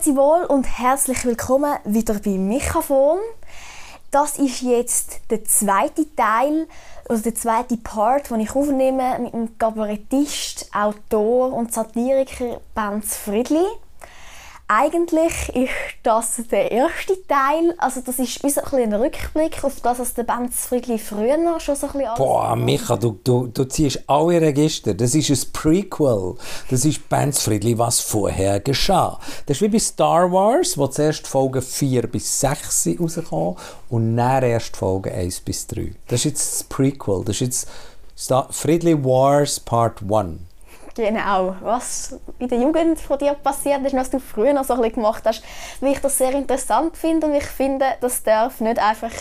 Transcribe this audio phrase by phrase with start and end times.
[0.00, 3.18] Grüezi wohl und herzlich willkommen wieder beim Mikrofon.
[4.10, 6.66] Das ist jetzt der zweite Teil,
[7.08, 13.66] also der zweite Part, den ich aufnehme mit dem Kabarettist, Autor und Satiriker Benz Friedli.
[14.72, 15.72] Eigentlich ist
[16.04, 17.74] das der erste Teil.
[17.78, 21.58] Also das ist wie so ein, ein Rückblick auf das, was der Benz Friedli früher
[21.58, 24.94] schon so ein bisschen Boah, Micha, du, du, du ziehst alle Register.
[24.94, 26.36] Das ist ein Prequel.
[26.70, 29.18] Das ist Benz Friedli, was vorher geschah.
[29.46, 33.56] Das ist wie bei Star Wars, wo zuerst Folge 4 bis 6 rauskommen
[33.88, 35.94] und dann erst Folge 1 bis 3.
[36.06, 37.24] Das ist jetzt das Prequel.
[37.24, 37.68] Das ist jetzt
[38.52, 40.49] Friedli Wars Part 1.
[41.00, 41.56] Genau.
[41.62, 44.96] Was in der Jugend von dir passiert ist, was du früher noch so ein bisschen
[44.96, 45.42] gemacht hast,
[45.80, 49.12] weil ich das sehr interessant finde und ich finde, das darf nicht einfach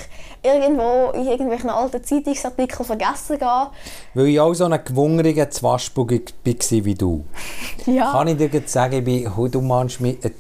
[0.44, 3.68] irgendwo in irgendwelchen alten Zeitungsartikeln vergessen gehen.
[4.14, 7.24] Weil ich auch so ein gewungener Zwaschbug war wie du.
[7.86, 8.12] Ja.
[8.12, 10.32] Kann ich dir sagen, ich bin, du meinst mich, äh,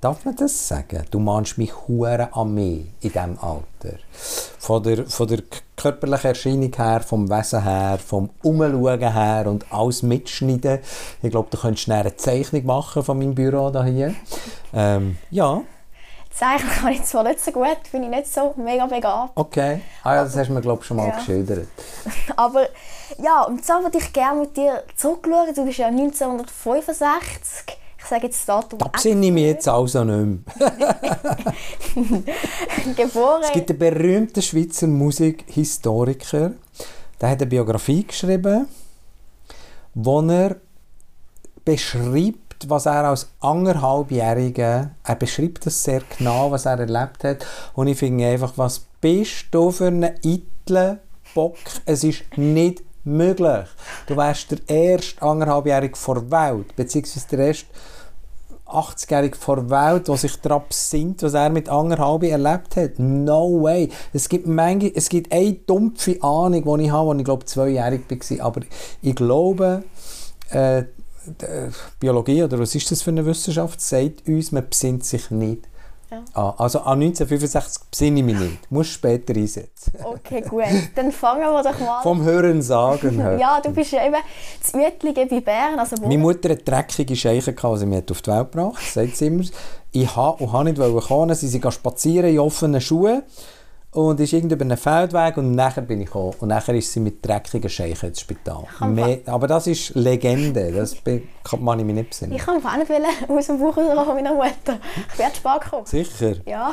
[0.00, 1.04] darf man das sagen?
[1.10, 3.98] Du meinst mich hure an mich in diesem Alter.
[4.58, 5.42] Von der, von der
[5.76, 10.80] körperlichen Erscheinung her, vom Wesen her, vom Umschauen her und alles mitschneiden.
[11.22, 14.14] Ich glaube, du könntest schnell eine Zeichnung machen von meinem Büro hier.
[14.72, 15.62] Ähm, ja.
[16.32, 19.32] Zeichnen kann ich zwar nicht so gut, bin ich nicht so mega begabt.
[19.34, 19.80] Okay.
[20.04, 21.16] Ah ja, das hast du mir, glaube schon mal ja.
[21.16, 21.68] geschildert.
[22.36, 22.68] Aber
[23.18, 25.54] ja, und zwar würde ich gerne mit dir zurückschauen.
[25.54, 28.78] Du bist ja 1965 ich sage jetzt das Datum.
[28.78, 30.72] Da besinne ich mich jetzt also nicht mehr.
[32.96, 33.42] Geboren.
[33.42, 36.52] Es gibt einen berühmten Schweizer Musikhistoriker,
[37.20, 38.66] der hat eine Biografie geschrieben,
[39.94, 40.56] wo er
[41.64, 47.46] beschreibt, was er als anderthalbjähriger, er beschreibt das sehr genau, was er erlebt hat.
[47.74, 51.00] Und ich finde einfach, was bist du für einen eitlen
[51.34, 51.56] Bock?
[51.84, 53.66] Es ist nicht möglich.
[54.06, 57.66] Du wärst der erste anderthalbjährige vor der Welt, beziehungsweise der erste
[58.66, 62.98] 80-Jährige vor der Welt, der sich daran besinnt, was er mit anderthalb erlebt hat.
[62.98, 63.90] No way.
[64.12, 68.02] Es gibt, manche, es gibt eine dumpfe Ahnung, die ich habe, als ich glaube zweijährig
[68.08, 68.46] war.
[68.46, 68.60] Aber
[69.02, 69.82] ich glaube,
[70.50, 70.84] äh,
[71.98, 75.68] Biologie, oder was ist das für eine Wissenschaft, sagt uns, man besinnt sich nicht
[76.10, 76.24] ja.
[76.34, 78.58] Ah, also an 1965 besinne ich mich nicht.
[78.68, 79.92] Du musst später einsetzen.
[80.02, 80.64] Okay, gut.
[80.94, 83.18] Dann fangen wir doch mal Vom Hören sagen.
[83.38, 84.16] ja, du bist ja eben
[84.60, 85.78] das Uetlige bei Bern.
[85.78, 89.26] Also Meine Mutter hatte dreckige Scheiche, die sie mir auf die Welt gebracht sagt sie
[89.26, 89.44] immer.
[89.92, 91.34] Ich habe und habe nicht kommen.
[91.34, 93.22] Sie sind spazieren in offenen Schuhen
[93.92, 96.32] und ist irgendwie über einen Feldweg und nachher bin ich gekommen.
[96.38, 98.64] Und nachher ist sie mit dreckigen Scheichen ins Spital.
[98.86, 100.96] Mehr, aber das ist Legende, das
[101.42, 102.36] kann man mich nicht besinnen.
[102.36, 102.90] Ich kann auch nicht
[103.28, 104.78] aus dem Buch raus meiner Mutter.
[105.12, 105.88] Ich werde spät.
[105.88, 106.36] Sicher?
[106.46, 106.72] Ja.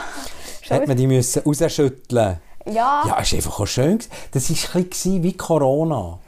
[0.62, 3.04] Hätte man die müssen rausschütteln Ja.
[3.06, 4.00] Ja, war einfach auch schön.
[4.32, 6.20] Das war ein bisschen wie Corona.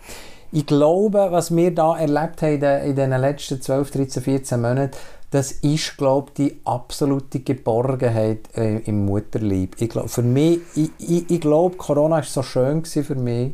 [0.52, 4.98] Ich glaube, was wir da erlebt haben in den letzten 12, 13, 14 Monaten,
[5.32, 9.76] das ist, glaube die absolute Geborgenheit äh, im Mutterlieb.
[9.80, 13.54] Ich glaub, für mich, ich, ich, ich glaube, Corona war so schön für mich.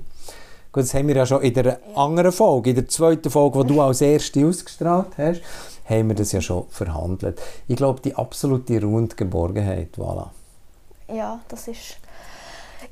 [0.72, 3.74] Gut, das haben wir ja schon in der anderen Folge, in der zweiten Folge, die
[3.74, 5.42] du als erste ausgestrahlt hast,
[5.90, 7.42] haben wir das ja schon verhandelt.
[7.68, 10.28] Ich glaube, die absolute Ruhe und Geborgenheit, voilà.
[11.14, 11.98] Ja, das ist...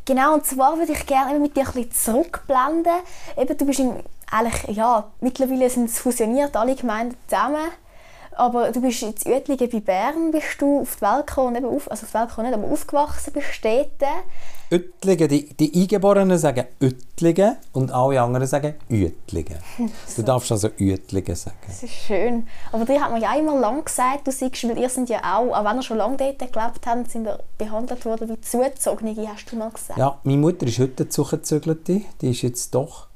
[0.05, 2.93] Genau, und zwar würde ich gerne mit dir ein bisschen zurückblenden.
[3.37, 3.93] Eben, du bist im,
[4.29, 7.69] eigentlich, ja, mittlerweile sind es fusioniert, alle Gemeinden zusammen.
[8.35, 11.89] Aber du bist jetzt Uetligen bei Bern, bist du auf die Welt gekommen, eben auf,
[11.89, 14.07] also auf die Welt gekommen, nicht, aber aufgewachsen bist Städte.
[14.71, 19.57] Uetligen, die, die Eingeborenen sagen Uetligen und alle anderen sagen Uetligen.
[20.15, 21.57] Du darfst also Uetligen sagen.
[21.67, 22.47] Das ist schön.
[22.71, 25.55] Aber dir hat man ja immer lang gesagt, du siehst, weil ihr sind ja auch,
[25.55, 29.51] auch wenn ihr schon lange dort gelebt habt, sind ihr behandelt worden wie Zugezogene, hast
[29.51, 29.99] du mal gesagt.
[29.99, 31.75] Ja, meine Mutter ist heute Zugezogene,
[32.21, 33.07] die ist jetzt doch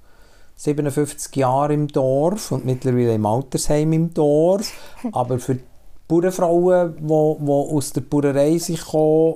[0.58, 4.72] 57 Jahre im Dorf und mittlerweile im Altersheim im Dorf.
[5.12, 5.64] Aber für die
[6.08, 8.60] Bauernfrauen, die, die aus der Bauerei
[8.90, 9.36] kommen,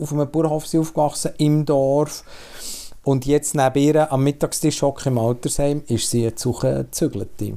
[0.00, 2.24] auf einem Bauernhof sind aufgewachsen, im Dorf,
[3.04, 7.54] und jetzt neben ihr am Mittagstisch hocken im Altersheim, ist sie eine Zugezügelte.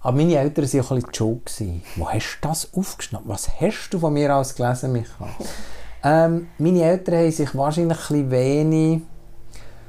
[0.00, 1.86] Aber meine Eltern waren auch ein bisschen schuld.
[1.96, 3.28] Wo hast du das aufgeschnappt?
[3.28, 5.28] Was hast du von mir aus gelesen, Micha?
[6.02, 9.02] Ähm, meine Eltern haben sich wahrscheinlich ein wenig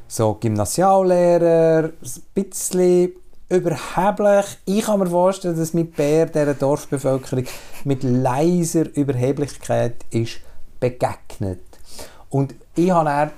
[0.07, 3.13] so Gymnasiallehrer, ein bisschen
[3.50, 4.46] überheblich.
[4.66, 7.46] Ich kann mir vorstellen, dass mit Bär dieser Dorfbevölkerung
[7.84, 10.40] mit leiser Überheblichkeit ist
[10.80, 11.62] begegnet.
[12.30, 13.31] Und ich habe dann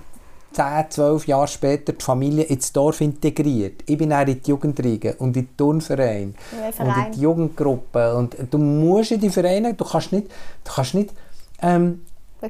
[0.53, 3.83] 10, 12 Jahre später die Familie ins Dorf integriert.
[3.85, 6.35] Ich bin dann in die Jugendriege und in den Turnverein
[6.79, 8.15] und in die Jugendgruppe.
[8.15, 10.27] Und du musst in die Vereine, du kannst nicht,
[10.63, 11.11] du kannst nicht
[11.61, 12.01] ähm,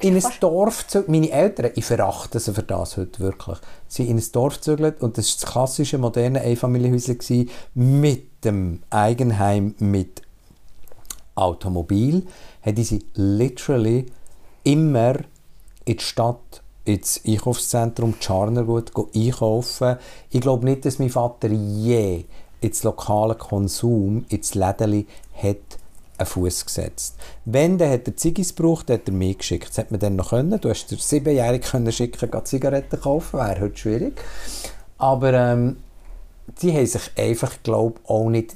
[0.04, 1.10] in ein Dorf gezügelt.
[1.10, 3.58] Meine Eltern, ich verachte sie für das heute wirklich,
[3.88, 8.82] sie sind in ein Dorf gezügelt und das war das klassische moderne Einfamilienhäuschen mit dem
[8.90, 10.22] Eigenheim mit
[11.36, 12.26] Automobil.
[12.62, 14.08] Hätte sie literally
[14.64, 15.16] immer
[15.86, 19.98] in die Stadt ins Einkaufszentrum Scharnergut einkaufen.
[20.30, 22.26] Ich glaube nicht, dass mein Vater je
[22.62, 25.78] ins lokale Konsum, ins Lädeli, hat
[26.18, 27.16] einen Fuß gesetzt.
[27.46, 29.70] Wenn, dann hat er Ziggis gebraucht, hat er mich geschickt.
[29.70, 30.60] Das hätte man dann noch können.
[30.60, 34.22] Du hast dir siebenjährig können schicken, Zigaretten kaufen, wäre heute schwierig.
[34.98, 35.78] Aber ähm,
[36.62, 38.56] die haben sich einfach, glaube auch nicht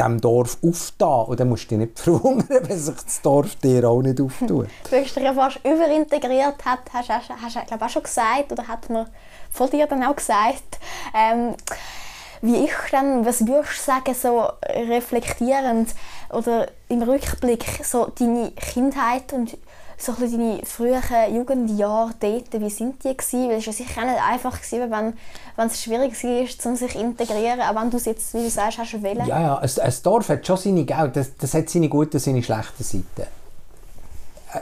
[0.00, 1.26] diesem Dorf aufgetan.
[1.26, 4.68] Und dann musst du dich nicht verwundern, wenn sich das Dorf dir auch nicht auftut.
[4.90, 9.06] du hast dich ja fast überintegriert, hast, hast, glaube auch schon gesagt, oder hat man
[9.50, 10.78] von dir dann auch gesagt.
[11.14, 11.54] Ähm,
[12.42, 14.48] wie ich dann, was würdest du sagen, so
[14.88, 15.90] reflektierend
[16.30, 19.56] oder im Rückblick, so deine Kindheit und
[20.00, 21.02] so ein deine frühen
[21.34, 23.48] Jugendjahre dort, wie sind die gewesen?
[23.48, 27.60] Weil es war sicher nicht einfach, gewesen, wenn, es schwierig war, um sich zu integrieren,
[27.60, 29.26] auch wenn du es jetzt, wie du sagst, hast wählen.
[29.26, 32.82] Ja, ja, ein, ein Dorf hat schon seine das, das hat seine guten seine schlechten
[32.82, 33.28] Seiten.
[34.54, 34.60] Äh,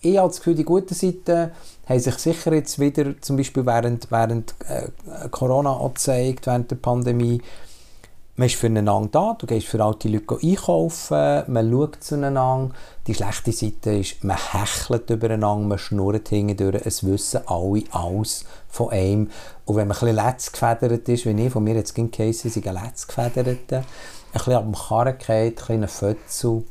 [0.00, 1.52] ich habe das Gefühl, die guten Seiten
[1.92, 7.40] haben sich sicher jetzt wieder, zum Beispiel während, während äh, Corona gezeigt, während der Pandemie,
[8.34, 12.74] man ist füreinander da, du gehst für alte Leute einkaufen, man schaut zueinander.
[13.06, 18.90] Die schlechte Seite ist, man hechelt übereinander, man schnurrt hindurch, es wissen alle alles von
[18.90, 19.30] einem.
[19.66, 22.64] Und wenn man ein bisschen letzgefedert ist, wie ich, von mir jetzt ging Case, sind
[22.64, 23.84] letzgefedert, ein
[24.32, 26.62] bisschen ab dem Karren geht, ein bisschen Fötzel.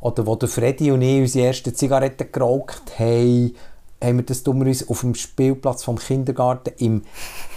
[0.00, 3.54] Oder wo der Freddy und ich unsere ersten Zigaretten geraucht haben,
[4.02, 7.02] haben wir das dummerweise auf dem Spielplatz vom Kindergarten im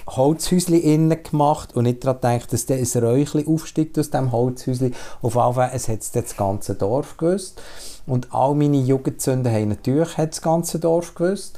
[0.08, 4.94] Holzhäuschen innen gemacht und nicht daran gedacht, dass dann ein Räuchchen aufsteigt aus diesem Holzhäuschen.
[5.22, 7.62] Auf jeden Fall, es hat das ganze Dorf gewusst.
[8.06, 11.58] Und all meine Jugendzünden haben natürlich das ganze Dorf gewusst.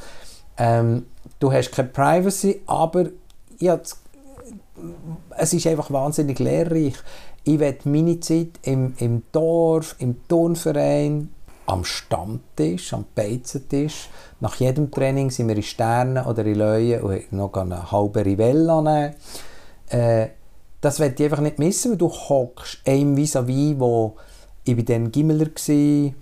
[0.58, 1.06] Ähm,
[1.40, 3.08] du hast keine Privacy, aber
[3.60, 3.80] ja,
[5.38, 6.96] es ist einfach wahnsinnig lehrreich.
[7.44, 11.30] Ich werde meine Zeit im, im Dorf, im Turnverein,
[11.66, 14.10] am Stammtisch, am Beizentisch.
[14.40, 18.82] Nach jedem Training sind wir in Sternen oder in Löwen und noch eine halbe Rivella
[18.82, 19.16] nehmen.
[19.90, 20.28] Äh,
[20.82, 24.16] das werde ich einfach nicht missen, weil du hockst einem vis-à-vis, wo
[24.64, 26.14] ich bin dann Gimmeler war,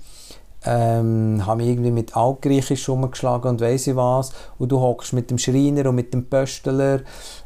[0.65, 4.31] ähm, habe mich irgendwie mit Altgriechisch umgeschlagen und weiss ich was.
[4.57, 7.01] Und du hockst mit dem Schreiner und mit dem Pöstler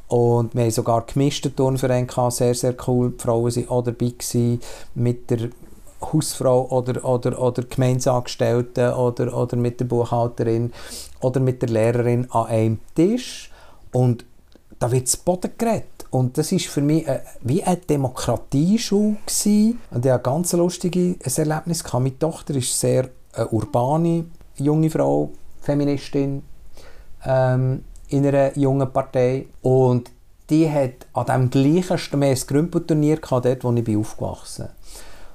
[0.07, 3.11] und wir haben sogar gemischte Turnverein sehr, sehr cool.
[3.11, 4.13] Die Frauen waren auch dabei
[4.95, 5.49] mit der
[6.01, 10.71] Hausfrau oder, oder, oder Gemeinsangestellten oder, oder mit der Buchhalterin
[11.21, 13.51] oder mit der Lehrerin an einem Tisch
[13.91, 14.25] und
[14.79, 16.05] da wird zu Boden geredet.
[16.09, 19.79] Und das war für mich äh, wie eine Demokratieschule gewesen.
[19.91, 21.83] Und ich hatte ein ganz lustiges Erlebnis.
[21.91, 26.44] Meine Tochter ist sehr eine urbane junge Frau, Feministin
[27.25, 29.47] ähm, in einer jungen Partei.
[29.61, 30.11] Und
[30.49, 34.76] die hat an dem gleichen, wir ein Grümpelturnier dort, wo ich aufgewachsen bin.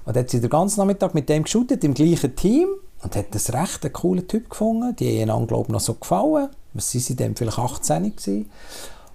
[0.04, 2.68] Und hat sie den ganzen Nachmittag mit dem geshootet, im gleichen Team.
[3.02, 4.94] Und hat das recht einen coolen Typ gefunden.
[4.96, 6.48] Die haben einander, glaube ich, noch so gefallen.
[6.74, 7.36] Was sind sie denn?
[7.36, 8.50] Vielleicht 18 gewesen.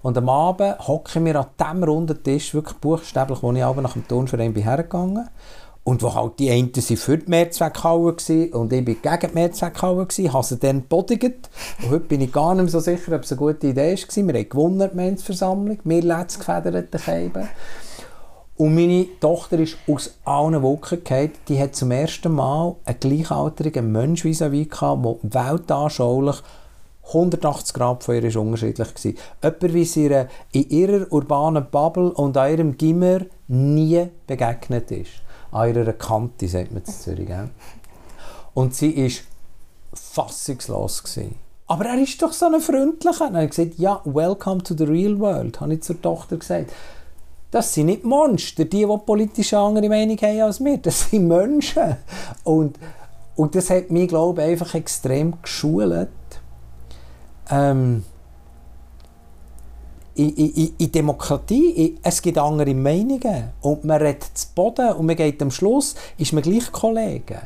[0.02, 3.94] Und am Abend hocken wir an diesem runden Tisch, wirklich buchstäblich, wo ich aber nach
[3.94, 5.28] dem Turnverein bin hergegangen
[5.88, 9.34] und wo halt die einen sind für die Mehrzweckhalle waren und ich bin gegen die
[9.34, 11.48] Mehrzweckhalle habe sie dann bodigt.
[11.82, 14.26] Und heute bin ich gar nicht so sicher, ob es eine gute Idee war.
[14.26, 17.48] Wir haben gewonnen, die Gemeinsversammlung, wir letztgefederten Scheiben.
[18.58, 21.30] Und meine Tochter ist aus allen Wolken gefallen.
[21.46, 26.36] Die hat zum ersten Mal einen gleichaltrigen Mensch vis-à-vis gehabt, der weltanschaulich
[27.06, 29.52] 180 Grad von ihr ist unterschiedlich war.
[29.52, 35.22] Jemand, wie sie in ihrer urbanen Bubble und an ihrem Gimmer nie begegnet ist.
[35.52, 37.28] An ihrer Kante, sagt man in Zürich.
[37.28, 37.50] Gell?
[38.54, 39.10] Und sie war
[39.94, 41.04] fassungslos.
[41.04, 41.36] Gewesen.
[41.68, 43.28] Aber er ist doch so ein Freundlicher.
[43.28, 46.72] Und er hat gesagt, ja, welcome to the real world, habe ich zur Tochter gesagt
[47.50, 50.78] das sind nicht Monster, die, die politisch eine andere Meinung haben als wir.
[50.78, 51.96] Das sind Menschen.
[52.44, 52.78] Und,
[53.36, 56.08] und das hat mich, glaube ich, einfach extrem geschult.
[57.50, 58.04] Ähm,
[60.14, 63.50] in, in, in, Demokratie, in, es gibt andere Meinungen.
[63.62, 67.40] Und man redet zu Boden und man geht am Schluss, ist man gleich Kollegen.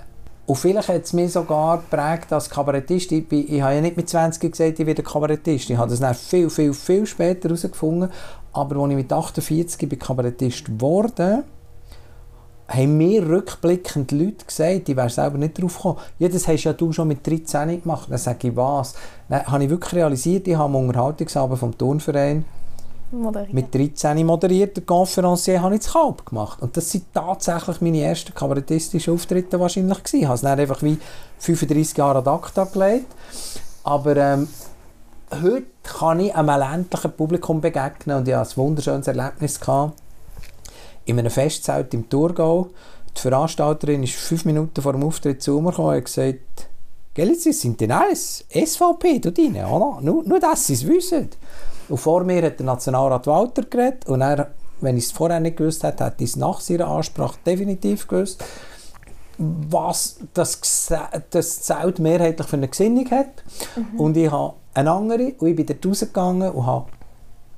[0.44, 3.12] Und vielleicht hat es mich sogar geprägt als Kabarettist.
[3.12, 5.70] Ich, ich, ich habe ja nicht mit 20 gesagt, ich werde Kabarettist.
[5.70, 8.10] Ich habe das dann viel, viel, viel später herausgefunden.
[8.52, 11.44] Aber als ich mit 48 bin Kabarettist geworden
[12.68, 15.98] haben mir rückblickend Leute gesagt, die wären selber nicht drauf gekommen.
[16.18, 18.08] Ja, das hast ja du schon mit 13 gemacht.
[18.10, 18.94] Dann sage ich, was?
[19.28, 22.44] Dann habe ich wirklich realisiert, ich habe am Unterhaltungsabend vom Turnverein
[23.12, 23.54] moderieren.
[23.54, 26.62] Mit 13 moderiert, der Conferencier habe ich das Kalb gemacht.
[26.62, 30.20] Und das sind tatsächlich meine ersten kabarettistischen Auftritte wahrscheinlich gewesen.
[30.20, 30.98] Ich habe es dann einfach wie
[31.38, 33.06] 35 Jahre ad acta gelegt.
[33.84, 34.48] Aber ähm,
[35.30, 39.94] heute kann ich einem ländlichen Publikum begegnen und ich hatte ein wunderschönes Erlebnis gehabt.
[41.04, 42.68] In einem Festzelt im Thurgau.
[43.16, 46.68] Die Veranstalterin ist fünf Minuten vor dem Auftritt zu mir gekommen und gesagt,
[47.14, 50.00] Gell, sie sind denn alles SVP dort rein, oder?
[50.00, 51.28] Nur, nur dass sie es wissen.
[51.92, 54.48] Und vor mir hat der Nationalrat Walter geredet und er,
[54.80, 58.42] wenn ich es vorher nicht gewusst hätte, hätte ich es nach seiner Ansprache definitiv gewusst,
[59.36, 60.88] was das,
[61.28, 63.44] das Zelt mehrheitlich für eine Gesinnung hat.
[63.76, 64.00] Mhm.
[64.00, 66.86] Und ich habe eine andere und ich bin dort rausgegangen und habe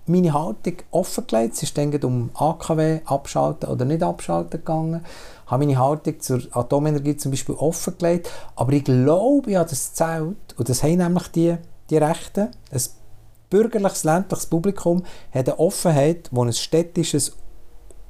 [0.07, 1.55] meine Haltung offengelegt.
[1.55, 5.05] Es ist dann um AKW abschalten oder nicht abschalten gegangen.
[5.45, 8.29] Ich habe meine Haltung zur Atomenergie zum Beispiel offengelegt.
[8.57, 11.57] Aber ich glaube, ich habe das Zelt, und das haben nämlich die,
[11.89, 12.83] die Rechten, ein
[13.51, 17.37] bürgerliches, ländliches Publikum, hat eine Offenheit, wo ein städtisches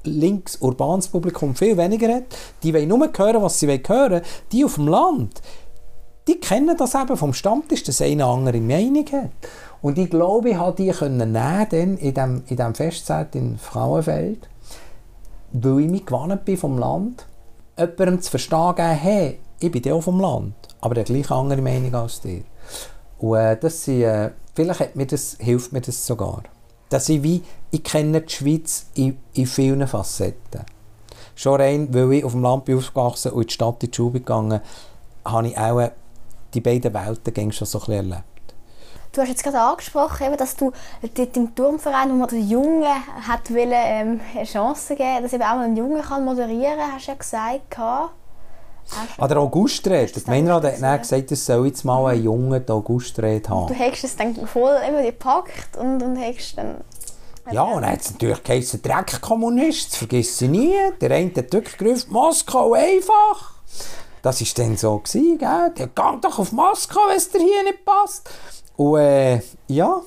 [0.04, 2.24] links urbanes Publikum viel weniger hat.
[2.62, 4.22] Die wollen nur hören, was sie hören.
[4.52, 5.40] Die auf dem Land,
[6.28, 9.30] die kennen das eben vom Stammtisch, dass eine andere Meinung hat.
[9.82, 14.48] Und ich glaube, ich konnte die können nehmen in diesem in dem Festzeit in Frauenfeld,
[15.52, 17.26] weil ich mich gewarnt bin vom Land,
[17.78, 22.20] jemandem zu verstehen hey, ich bin auch vom Land, aber der gleiche andere Meinung als
[22.20, 22.42] dir.
[23.24, 26.42] Und äh, das äh, vielleicht mir das, hilft mir das sogar.
[26.90, 30.60] Dass ich wie, ich kenne die Schweiz in, in vielen Facetten.
[31.34, 33.96] Schon rein, weil ich auf dem Land bin aufgewachsen und in die Stadt in die
[33.96, 34.60] Schule gegangen,
[35.24, 35.90] habe ich auch
[36.52, 38.24] die beiden Welten schon so ein erlebt.
[39.12, 40.72] Du hast jetzt gerade angesprochen, dass du
[41.14, 42.84] dort im Turmverein, wo man den Jungen
[43.26, 47.12] hat wollen, ähm, eine Chance geben dass eben auch ein Junge moderieren kann, hast du
[47.12, 47.78] ja gesagt.
[48.90, 50.12] An ah, der Augustrede.
[50.12, 53.66] Der Gemeinderat hat dann gesagt, es soll jetzt mal ein Junge die Augustrede haben.
[53.66, 56.76] Du hast es dann voll eben gepackt und, und hast dann...
[57.50, 60.74] Ja, und dann hat es natürlich geheißen, Dreckkommunist, das vergiss ich nie.
[61.00, 63.54] Der eine hat wirklich gerufen, Moskau einfach.
[64.22, 65.72] Das war dann so, gewesen, gell?
[65.76, 68.30] Der geht doch auf Moskau, wenn es dir hier nicht passt.
[68.76, 70.00] Und äh, ja,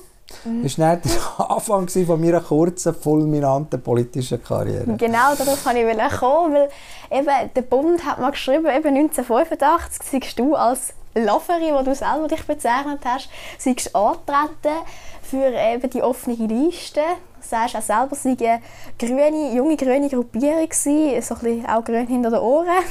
[0.44, 0.62] mhm.
[0.62, 1.10] das war der
[1.50, 4.96] Anfang von meiner kurzen, fulminanten politischen Karriere.
[4.96, 6.68] Genau, darauf wollte ich kommen, weil
[7.10, 12.28] eben der Bund hat mal geschrieben, eben 1985 seist du als Lofferi, wo du selber
[12.28, 14.76] dich bezeichnet hast, seist antreten
[15.22, 17.00] für eben die offene Liste.
[17.40, 18.60] Du sagst auch selber, es war eine
[18.98, 22.84] grüne, junge grüne Gruppierung, so ein bisschen auch grün hinter den Ohren.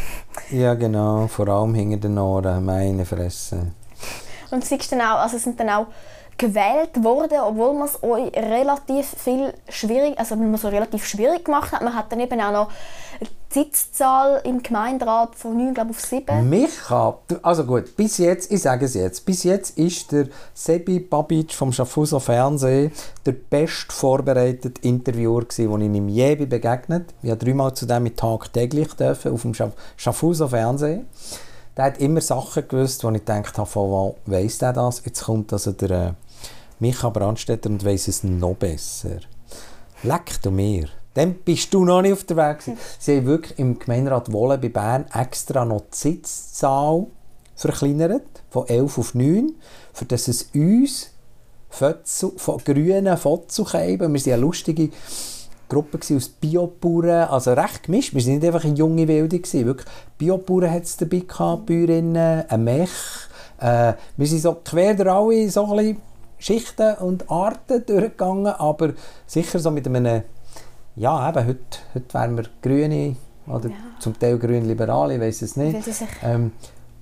[0.52, 3.72] Ja genau, vor allem hinter den Ohren, meine Fresse.
[4.52, 5.88] Und es, dann auch, also sind dann auch
[6.38, 11.72] gewählt worden, obwohl man es euch relativ viel schwierig, also man so relativ schwierig gemacht
[11.72, 11.82] hat.
[11.82, 12.72] Man hat dann eben auch noch
[13.22, 16.48] die Sitzzahl im Gemeinderat von 9 glaube auf 7.
[16.48, 21.54] Micha, also gut, bis jetzt, ich sage es jetzt, bis jetzt ist der Sebi Babic
[21.54, 22.92] vom Schaffhauser Fernsehen
[23.26, 27.14] der best vorbereitete Interviewer gewesen, den ich ihm je begegnet.
[27.24, 29.54] Ich habe dreimal zu dem tagtäglich dürfen auf dem
[29.96, 31.08] Schaffhauser Fernsehen
[31.78, 35.04] der hat immer Sachen gewusst, wo ich gedacht habe, von wo weiss der das?
[35.06, 36.12] Jetzt kommt also der äh,
[36.80, 39.20] Micha Brandstätter und weiss es noch besser.
[40.04, 40.90] Leck du mir.
[41.14, 42.60] Dann bist du noch nicht auf der Weg.
[42.60, 42.78] Gewesen.
[43.00, 47.08] Sie haben wirklich im Gemeinderat Wohlen bei Bern extra noch die Sitzzahl
[47.56, 49.56] verkleinert, von 11 auf 9,
[49.94, 51.12] für dass es uns
[51.70, 54.14] von grünen Fotzen geben.
[54.14, 54.90] Wir sind eine lustige
[55.68, 58.14] Gruppe aus Biobauern, also recht gemischt.
[58.14, 59.42] Wir waren nicht einfach eine junge Wilde.
[59.42, 62.90] Wirklich, Biobauern hat es dabei gehabt, Bäuerinnen, ein Mech.
[63.60, 66.02] Äh, wir sind so quer durch alle so ein bisschen
[66.40, 68.94] Schichten und Arten durchgegangen, aber
[69.26, 70.24] sicher so mit einem,
[70.96, 73.16] ja eben, heute, heute wären wir Grüne
[73.48, 73.76] oder ja.
[74.00, 75.78] zum Teil Grün-Liberale, ich weiß es nicht.
[76.24, 76.52] Ähm,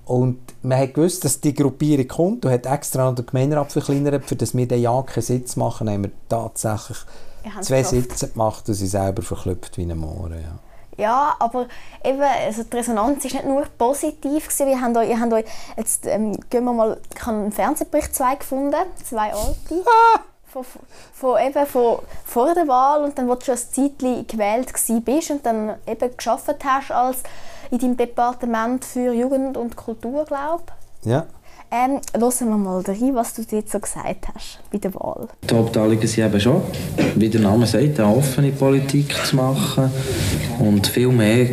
[0.06, 4.24] und man hat gewusst, dass die Gruppierung kommt und hat extra noch den Gemeinderat verkleinert,
[4.24, 6.98] für dass wir den ja keinen Sitz machen, haben wir tatsächlich
[7.60, 10.34] zwei Sitze gemacht und sie selber verklüpft wie ein Mohren.
[10.34, 10.58] Ja.
[10.96, 11.66] Ja, aber
[12.04, 14.44] eben, also die Resonanz war nicht nur positiv.
[14.44, 14.66] Gewesen.
[14.66, 15.44] Wir haben euch, ihr habt euch
[15.76, 19.84] jetzt ähm, gehen wir mal, ich habe einen Fernsehbericht zwei gefunden, zwei alte.
[20.48, 20.64] Von,
[21.12, 24.72] von, eben von vor der Wahl und dann, wo du schon ein Zeitchen gewählt
[25.04, 27.24] bist und dann eben geschafft hast als
[27.70, 30.62] in deinem Departement für Jugend und Kultur, glaube
[31.02, 31.26] Ja.
[31.70, 35.28] Ähm, hören wir mal rein, was du jetzt so gesagt hast bei der Wahl.
[35.50, 36.62] Die Hauptanliegen sind eben schon,
[37.16, 39.90] wie der Name sagt, eine offene Politik zu machen
[40.60, 41.48] und viel mehr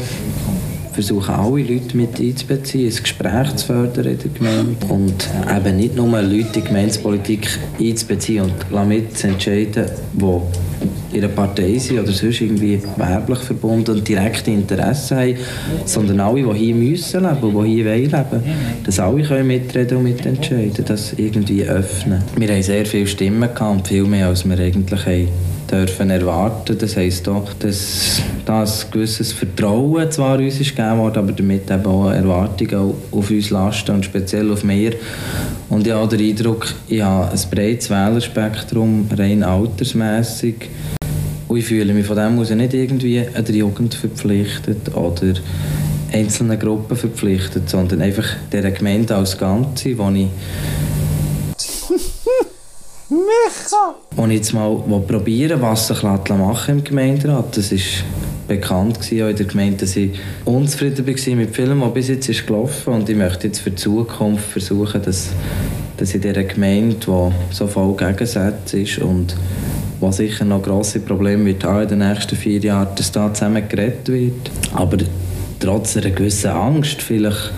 [0.94, 5.96] versuchen alle Leute mit einzubeziehen, ein Gespräch zu fördern in der Gemeinde und eben nicht
[5.96, 10.42] nur Leute in die Gemeindepolitik einzubeziehen und mit zu entscheiden, die
[11.14, 15.36] ihre Partei sind oder sonst irgendwie werblich verbunden und direkte Interessen haben,
[15.86, 18.44] sondern alle, die hier müssen leben und hier wollen leben,
[18.86, 22.24] dass alle können mitreden und mitentscheiden, das irgendwie öffnen.
[22.38, 25.28] Wir haben sehr viele Stimmen gehabt viel mehr, als wir eigentlich haben
[25.70, 26.78] dürfen erwarten.
[26.78, 31.70] Das heisst auch, dass da ein gewisses Vertrauen zwar uns ist gegeben worden, aber damit
[31.70, 34.94] eben auch Erwartungen auf uns lasten und speziell auf mir.
[35.70, 40.70] Und ich habe den Eindruck, ich habe ein breites Wählerspektrum, rein altersmässig.
[41.54, 45.36] Und ich fühle mich von dem aus nicht irgendwie an der Jugend verpflichtet oder
[46.12, 50.30] einzelnen Gruppen verpflichtet, sondern einfach der Gemeinde als Ganze, wo ich
[53.08, 53.94] Micha!
[54.16, 57.56] Und jetzt mal probieren, was sich machen im Gemeinderat.
[57.56, 58.04] Das ist
[58.48, 60.10] bekannt gewesen, in der Gemeinde, dass ich
[60.46, 63.76] unzufrieden war mit Filmen, was bis jetzt ist gelaufen und ich möchte jetzt für die
[63.76, 65.30] Zukunft versuchen, dass,
[65.98, 69.36] dass in dieser Gemeinde, die so voll Gegensätze ist und
[70.04, 73.68] was sicher noch grosse Probleme wird haben in den nächsten vier Jahren, dass da zusammen
[73.68, 74.52] geredet wird.
[74.74, 74.98] Aber
[75.60, 77.52] trotz einer gewissen Angst vielleicht,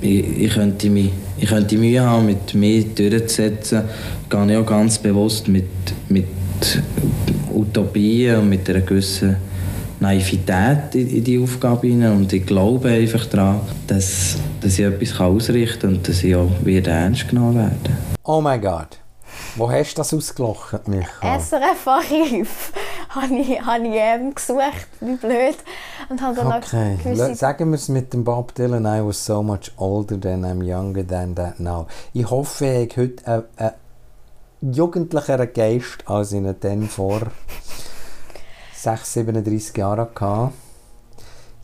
[0.00, 1.10] ich, ich könnte mich
[1.40, 3.84] ich könnte Mühe haben, mit mir durchzusetzen,
[4.28, 5.64] gehe ich auch ganz bewusst mit,
[6.10, 6.26] mit
[7.52, 9.36] Utopien und mit einer gewissen
[10.00, 12.12] Naivität in, in die Aufgabe hinein.
[12.12, 16.50] Und ich glaube einfach daran, dass, dass ich etwas ausrichten kann und dass ich auch
[16.62, 17.96] wieder ernst genommen werde.
[18.24, 18.99] Oh mein Gott.
[19.60, 21.38] Wo hast du das ausgelocht, Michael?
[21.38, 22.72] SRF-Archiv
[23.10, 25.56] habe ich, habe ich ähm, gesucht, wie blöd.
[26.08, 26.96] Und habe dann okay.
[27.04, 27.34] gewisse...
[27.34, 31.06] Sagen wir es mit dem Bob Dylan, I was so much older than I'm younger
[31.06, 31.86] than that now.
[32.14, 37.20] Ich hoffe, ich heute einen, einen jugendlicheren Geist, als ich ihn dann vor
[38.76, 40.52] 6, 37 Jahren hatte.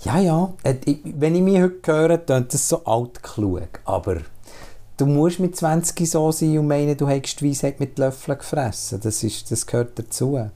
[0.00, 4.18] Ja, ja, äh, wenn ich mich heute höre, klingt das so alt klug, aber
[4.96, 9.00] du musst mit 20 so sein und meinen, du hättest die Weisheit mit Löffeln gefressen.
[9.00, 10.50] Das, ist, das gehört dazu.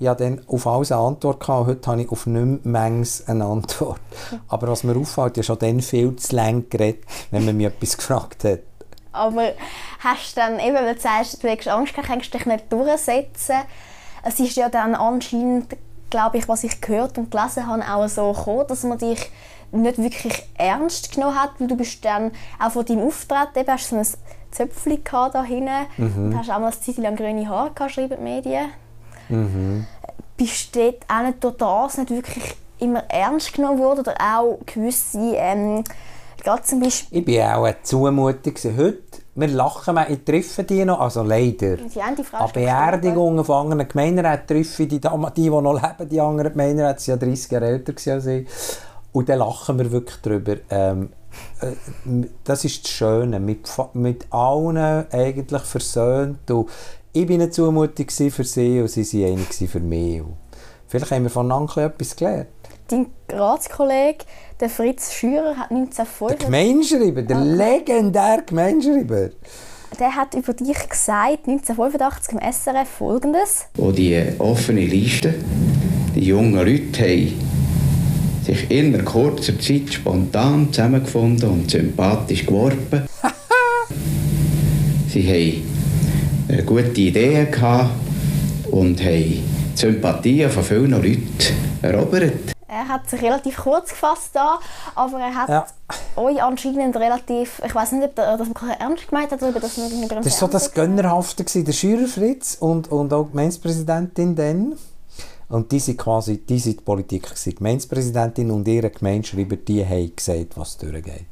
[0.00, 3.44] Ich hatte dann auf alles eine Antwort gehabt, heute habe ich auf nicht mehr eine
[3.44, 4.00] Antwort.
[4.48, 7.66] Aber was mir auffällt, ich habe schon dann viel zu lange geredet, wenn man mich
[7.66, 8.60] etwas gefragt hat.
[9.12, 9.52] Aber
[10.00, 13.58] hast du dann, eben, wenn du sagst, du hast Angst kannst du dich nicht durchsetzen.
[14.24, 15.76] Es ist ja dann anscheinend,
[16.10, 19.30] glaube ich, was ich gehört und gelesen habe, auch so gekommen, dass man dich
[19.82, 23.88] nicht wirklich ernst genommen hat, weil du bist dann auch von deinem Auftreten, eben, hast
[23.88, 24.06] so ein
[24.50, 26.26] Zöpfchen da hinten mhm.
[26.26, 28.66] und hast auch mal eine Zeit lang grüne Haare gehabt, schreiben die Medien.
[29.28, 29.86] Mhm.
[30.36, 34.58] Bist du dort auch nicht durch das nicht wirklich immer ernst genommen worden oder auch
[34.66, 35.84] gewisse, ähm,
[36.42, 37.18] gerade zum Beispiel...
[37.20, 38.54] Ich war auch eine Zumutung.
[38.76, 39.02] Heute,
[39.36, 41.76] wir lachen, ich treffe die noch, also leider.
[41.76, 46.20] Die Frau An Beerdigungen von anderen Gemeinderäten treffe ich die, die, die noch leben, die
[46.20, 48.46] anderen Gemeinderäte, sind ja 30 Jahre älter als ich.
[49.14, 50.56] Und dann lachen wir wirklich drüber.
[50.70, 51.10] Ähm,
[51.60, 53.60] äh, das ist das Schöne, mit,
[53.94, 56.50] mit allen eigentlich versöhnt.
[56.50, 56.68] Und
[57.12, 60.20] ich war eine Zumutung für sie und sie waren eine für mich.
[60.20, 60.36] Und
[60.88, 62.48] vielleicht haben wir voneinander etwas gelernt.
[62.88, 64.24] Dein Ratskollege,
[64.58, 66.36] der Fritz Schürer, hat 1905...
[66.36, 67.42] Der Gemeinschreiber, der ah.
[67.44, 69.30] legendäre Gemeinschreiber.
[69.98, 73.66] Der hat über dich gesagt, 1985 im SRF folgendes.
[73.76, 75.34] Wo die offene Liste
[76.16, 77.63] die jungen Leute haben
[78.44, 83.08] sich in kurzer Zeit spontan zusammengefunden und sympathisch geworben.
[85.08, 85.62] Sie
[86.48, 87.90] haben gute Ideen gehabt
[88.70, 89.42] und haben die
[89.74, 91.30] Sympathien von vielen Leuten
[91.80, 92.54] erobert.
[92.66, 94.58] Er hat sich relativ kurz gefasst da,
[94.96, 95.66] aber er hat ja.
[96.16, 98.48] euch anscheinend relativ, ich weiß nicht, ob er das
[98.80, 102.08] ernst gemeint hat oder ob das nur ein Das war so das Gönnerhafte, der Schürer
[102.08, 104.74] Fritz und, und auch die Gemeindepräsidentin dann.
[105.48, 107.32] Und die sind quasi die sind die Politik.
[107.44, 111.26] Die Gemeindepräsidentin und ihre Gemeindeschreiber, die haben gesagt, was durchgeht.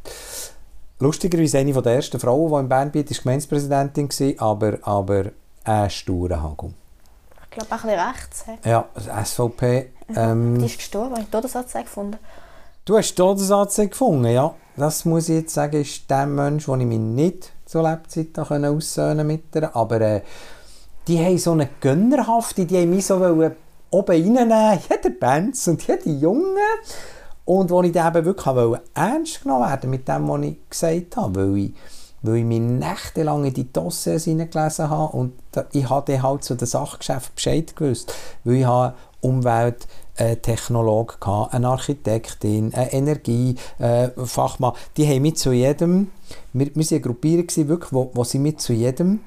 [0.98, 5.24] Lustigerweise eine der ersten Frauen, die in Bern war, war Gemeindepräsidentin, aber, aber
[5.64, 6.74] ein sturer Hagel.
[7.44, 8.44] Ich glaube, auch ein bisschen rechts.
[8.64, 9.90] Ja, SVP.
[10.14, 12.18] Ähm, die ist gestorben, ich habe Todesanzeige gefunden.
[12.84, 14.54] Du hast Todesanzeige gefunden, ja.
[14.76, 19.26] Das muss ich jetzt sagen, ist der Mensch, den ich mich nicht zur Lebzeit aussöhnen
[19.26, 19.74] mit ihr.
[19.74, 20.20] Aber äh,
[21.08, 23.56] die haben so eine Gönnerhafte, die haben mich so wollen
[23.92, 26.60] oben reinnehmen, jeder Bands und jede Junge.
[27.44, 31.16] Und wo ich dann eben wirklich wollte, ernst genommen werden mit dem, was ich gesagt
[31.16, 31.74] habe, weil ich,
[32.22, 35.32] weil ich mich nächtelang in die Dossiers hineingelesen habe und
[35.72, 39.86] ich hatte halt zu den Sachgeschäften Bescheid gewusst, weil ich habe Umwelt
[40.42, 41.14] Technologe
[41.50, 44.72] eine Architektin, eine Energiefachmann.
[44.72, 46.10] Äh, die haben mit zu jedem,
[46.52, 49.20] wir, wir waren eine Gruppierung, wirklich, wo, wo sie mit zu jedem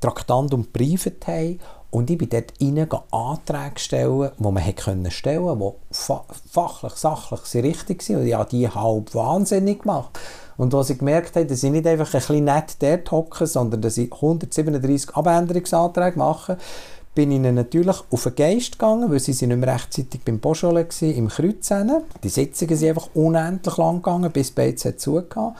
[0.00, 5.74] Traktandum briefet haben und ich bin dort rein, Anträge stellen, die man hätte stellen konnte,
[5.90, 8.20] die fa fachlich, sachlich richtig waren.
[8.20, 10.18] Und ich habe die halb wahnsinnig gemacht.
[10.58, 13.80] Und was ich gemerkt habe, dass ich nicht einfach ein bisschen nett dort hocke, sondern
[13.80, 16.58] dass ich 137 Abänderungsanträge mache,
[17.14, 21.28] bin ich natürlich auf den Geist gegangen, weil sie nicht mehr rechtzeitig beim Beaujolais im
[21.28, 21.72] Kreuz.
[22.22, 25.54] Die Sitzungen sind einfach unendlich lang gegangen, bis hat zugehört.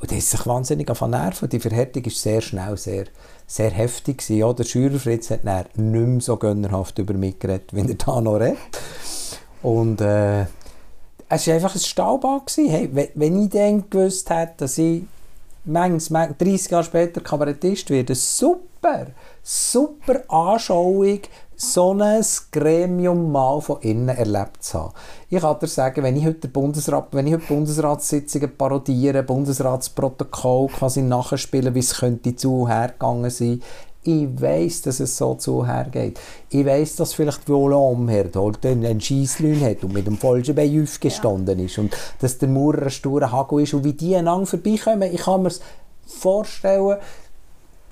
[0.00, 1.48] Und der ist sich wahnsinnig von Nerven.
[1.48, 3.06] Die Verhärtung ist sehr schnell, sehr,
[3.48, 4.36] sehr heftig gewesen.
[4.36, 8.20] Ja, der Schülerfritz hat dann nicht mehr so gönnerhaft über mich geredet, wie er da
[8.20, 8.58] noch redet.
[9.62, 10.42] Und äh,
[11.30, 12.52] es war einfach ein Stahlbad.
[12.56, 15.02] Hey, wenn ich dann gewusst hätte, dass ich
[15.64, 19.06] manchmal, 30 Jahre später Kabarettist werde, super,
[19.42, 21.20] super Anschauung,
[21.60, 24.94] so ein Gremium mal von innen erlebt zu haben.
[25.28, 31.02] Ich kann dir sagen, wenn ich heute Bundesrat, wenn ich heute Bundesratssitzungen parodiere, Bundesratsprotokoll quasi
[31.02, 33.60] nachspiele, wie es könnte zu hergegangen sein,
[34.04, 36.20] ich weiß, dass es so zu hergeht.
[36.48, 40.80] Ich weiß, dass vielleicht Viola Omherd halt einen Scheisslün hat und mit dem falschen Bein
[40.80, 41.64] aufgestanden ja.
[41.64, 45.12] ist und dass der Maurer ein sturer Hagel ist und wie die einander vorbeikommen.
[45.12, 45.50] Ich kann mir
[46.06, 46.98] vorstellen,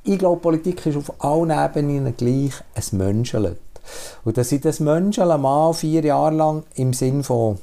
[0.06, 3.58] ich glaube, Politik ist auf allen Ebenen gleich ein Menschenlet.
[4.24, 7.58] Und dass ich das Menschenlet mal vier Jahre lang im Sinn von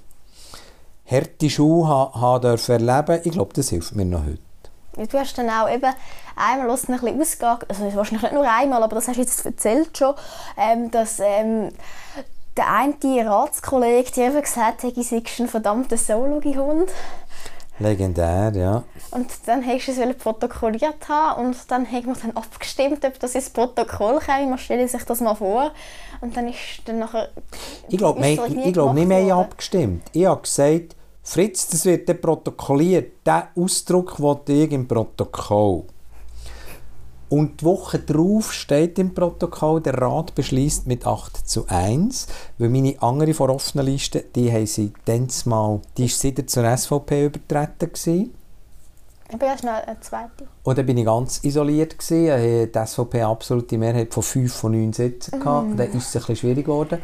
[1.10, 5.10] harte Schuhe ha, ha erleben ich glaube, das hilft mir noch heute.
[5.10, 5.92] Du hast dann auch eben
[6.36, 9.98] einmal ein bisschen ausgegangen, also wahrscheinlich nicht nur einmal, aber das hast du jetzt erzählt
[9.98, 10.14] schon,
[10.56, 11.70] ähm, dass ähm,
[12.56, 16.92] der eine Ratskollege dir gesagt hat, ich sei ein verdammter Solo-Hund.
[17.80, 18.84] Legendär, ja.
[19.12, 23.36] Und dann hast du es protokolliert haben und dann haben wir dann abgestimmt, ob das
[23.36, 24.52] ins Protokoll käme.
[24.52, 25.72] Man stelle sich das mal vor.
[26.22, 27.30] Und dann ist dann nachher...
[27.90, 28.22] Ich glaube
[28.72, 30.04] glaub, nicht mehr abgestimmt.
[30.14, 33.26] Ich habe gesagt, Fritz, das wird dann protokolliert.
[33.26, 35.86] Diesen Ausdruck wollte ich im Protokoll.
[37.34, 42.28] Und die Woche darauf steht im Protokoll, der Rat beschließt mit 8 zu 1,
[42.60, 46.78] weil meine andere vor offenen Liste, die haben sie dann mal, die ist wieder zur
[46.78, 48.36] SVP übertreten gewesen.
[49.34, 50.46] Ich bin erst noch eine zweite.
[50.62, 51.98] Und dann bin ich ganz isoliert.
[51.98, 52.72] Gewesen.
[52.72, 55.40] Die SVP absolute Mehrheit von 5 von 9 Sitzen.
[55.40, 55.76] Mm.
[55.76, 57.00] Dann ist es ein bisschen schwierig geworden.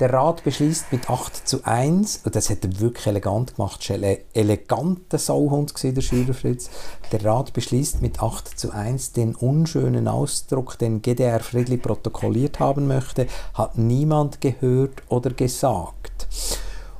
[0.00, 4.00] Der Rat beschließt mit 8 zu 1, und das hat er wirklich elegant gemacht, das
[4.00, 6.70] war ein eleganter Sauhund, der Schülerfritz.
[7.12, 12.86] Der Rat beschließt mit 8 zu 1 den unschönen Ausdruck, den GDR Friedli protokolliert haben
[12.86, 16.28] möchte, hat niemand gehört oder gesagt.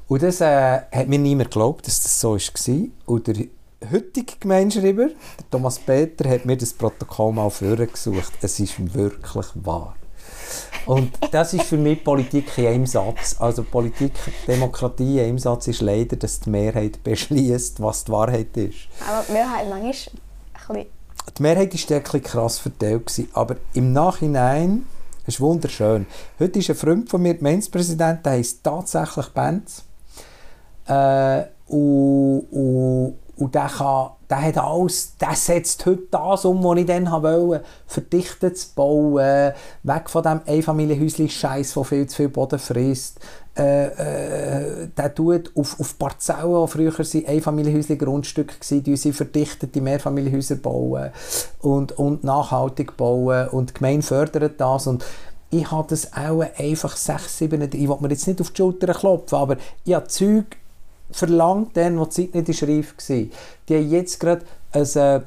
[0.08, 2.88] Und das äh, hat mir niemand geglaubt, dass das so war.
[3.06, 3.46] Und der
[3.90, 8.32] heutige Gemeinschreiber, der Thomas Peter, hat mir das Protokoll mal vorgesucht.
[8.40, 9.96] Es ist wirklich wahr.
[10.86, 13.36] Und das ist für mich Politik in einem Satz.
[13.38, 14.12] Also Politik,
[14.46, 18.88] Demokratie in einem Satz ist leider, dass die Mehrheit beschließt, was die Wahrheit ist.
[19.08, 20.86] Aber die Mehrheit manchmal ein bisschen...
[21.38, 24.84] Die Mehrheit war ein krass verteilt, aber im Nachhinein
[25.26, 26.06] ist wunderschön.
[26.38, 29.84] Heute ist ein Freund von mir, Gemeinspräsident, der heisst tatsächlich Benz.
[30.86, 36.78] Äh, und, und und der, kann, der hat alles, der setzt heute das um, was
[36.78, 42.58] ich dann wollte, verdichtet zu bauen, weg von dem Einfamilienhäuschen-Scheiß, der viel zu viel Boden
[42.58, 43.20] frisst.
[43.56, 51.10] Äh, äh, der tut auf, auf Parzellen, die früher Einfamilienhäuschen-Grundstücke waren, sie verdichtete Mehrfamilienhäuser bauen
[51.60, 53.48] und, und nachhaltig bauen.
[53.48, 54.88] Und die Gemeinde fördert das.
[54.88, 55.04] Und
[55.50, 58.92] ich habe das auch einfach sechs, sieben, ich will mir jetzt nicht auf die Schulter
[58.92, 60.56] klopfen, aber ich habe Zeug
[61.14, 63.16] verlangt, dann, wo die Zeit nicht reif war.
[63.68, 65.20] Die haben jetzt gerade ein, äh,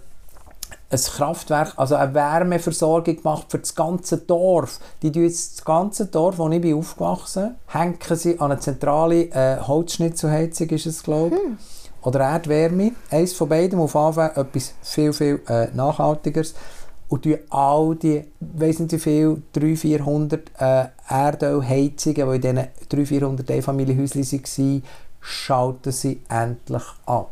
[0.90, 4.80] ein Kraftwerk, also eine Wärmeversorgung gemacht für das ganze Dorf.
[5.02, 8.60] Die tun jetzt das ganze Dorf, wo ich bin aufgewachsen bin, hängen sie an eine
[8.60, 11.42] zentrale äh, Holzschnitzelheizung, ist es, glaube ich.
[11.42, 11.58] Hm.
[12.02, 12.92] Oder Erdwärme.
[13.10, 16.54] Eins von beiden auf Anfang etwas viel, viel äh, Nachhaltigeres.
[17.10, 22.68] Und tun all die, weiss nicht wie viel, 300, 400 äh, Erdölheizungen, die in diesen
[22.90, 24.84] 300, 400 Einfamilienhäuschen waren,
[25.28, 27.32] schalten sie endlich ab.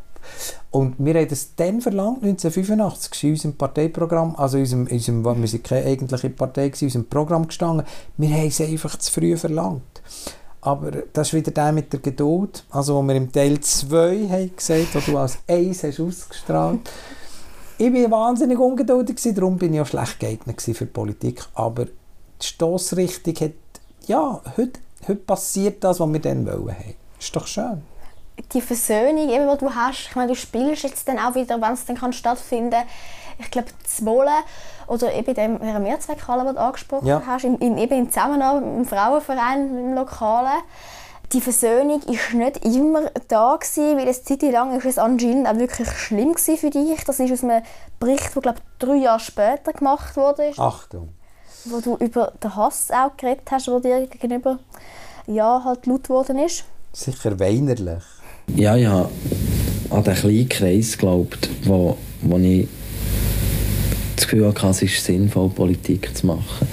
[0.71, 5.47] Und wir haben das dann verlangt, 1985, in unserem Parteiprogramm, also in unserem, unserem wir
[5.47, 7.85] sind keine eigentliche Partei, in unserem Programm gestanden.
[8.17, 10.01] Wir haben es einfach zu früh verlangt.
[10.61, 14.55] Aber das ist wieder der mit der Geduld, also wo wir im Teil 2 haben
[14.55, 16.79] gesagt, wo du als Eis hast ausgestrahlt.
[17.77, 21.45] ich war wahnsinnig ungeduldig, darum bin ich auch schlecht geeignet für Politik.
[21.53, 23.51] Aber die Stossrichtung hat,
[24.07, 27.04] ja, heute, heute passiert das, was wir dann wollen haben.
[27.19, 27.83] Ist doch schön.
[28.53, 31.73] Die Versöhnung, eben, die du hast, ich meine, du spielst jetzt dann auch wieder, wenn
[31.73, 32.83] es dann kann stattfinden
[33.39, 34.43] ich glaube, das Wohlen
[34.87, 37.21] oder eben in der Mehrzweckhalle, die du angesprochen ja.
[37.25, 40.61] hast, in, in, eben im Zusammenhang mit dem Frauenverein, im Lokalen,
[41.31, 45.57] die Versöhnung ist nicht immer da gewesen, weil eine Zeit lang ist es anscheinend auch
[45.57, 47.03] wirklich schlimm für dich.
[47.03, 47.63] Das ist aus einem
[47.99, 50.51] Bericht, der glaube drei Jahre später gemacht wurde.
[50.57, 51.09] Achtung.
[51.65, 54.59] Wo du über den Hass auch geredet hast, der dir gegenüber
[55.25, 56.63] ja, halt laut geworden ist.
[56.95, 58.03] Sicher weinerlich.
[58.55, 59.09] Ja, ich habe
[59.89, 62.69] an den kleinen Kreis geglaubt, wo, wo ich
[64.15, 66.65] das Gefühl hatte, es ist sinnvoll, Politik zu machen.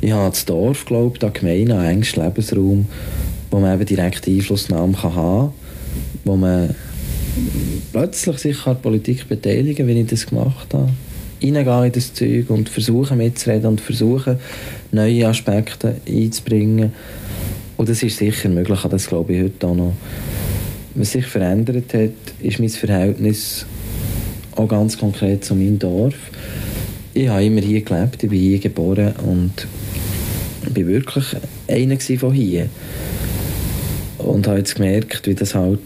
[0.00, 2.86] Ich habe das Dorf geglaubt, an Gemeinde, an engsten Lebensraum,
[3.50, 5.52] wo man eben direkt Einflussnahme kann haben kann,
[6.24, 6.72] wo man
[7.92, 10.90] plötzlich sich an der Politik beteiligen, wie ich das gemacht habe.
[11.42, 14.38] Reingehen in das Zeug und versuchen mitzureden und versuchen,
[14.92, 16.92] neue Aspekte einzubringen.
[17.76, 19.94] Und das ist sicher möglich, das glaube ich heute auch noch.
[20.94, 22.10] Was sich verändert hat,
[22.40, 23.66] ist mein Verhältnis
[24.54, 26.14] auch ganz konkret zu meinem Dorf.
[27.12, 29.66] Ich habe immer hier gelebt, ich bin hier geboren und
[30.72, 31.24] bin wirklich
[31.68, 32.68] einer von hier.
[34.18, 35.80] Und habe jetzt gemerkt, wie das halt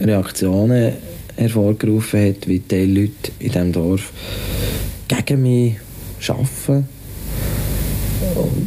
[0.00, 0.92] Reaktionen
[1.36, 4.12] hervorgerufen hat, wie die Leute in diesem Dorf
[5.08, 5.76] gegen mich
[6.28, 6.99] arbeiten.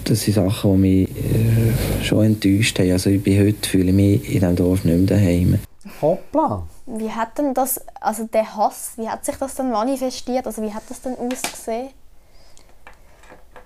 [0.05, 2.91] Das sind Sachen, die mich äh, schon enttäuscht haben.
[2.91, 5.59] Also ich bin heute fühle mich in diesem Dorf nicht mehr daheim.
[6.01, 6.63] Hoppla!
[6.85, 10.45] Wie hat denn das, also der Hass, wie hat sich das dann manifestiert?
[10.45, 11.89] Also wie hat das dann ausgesehen?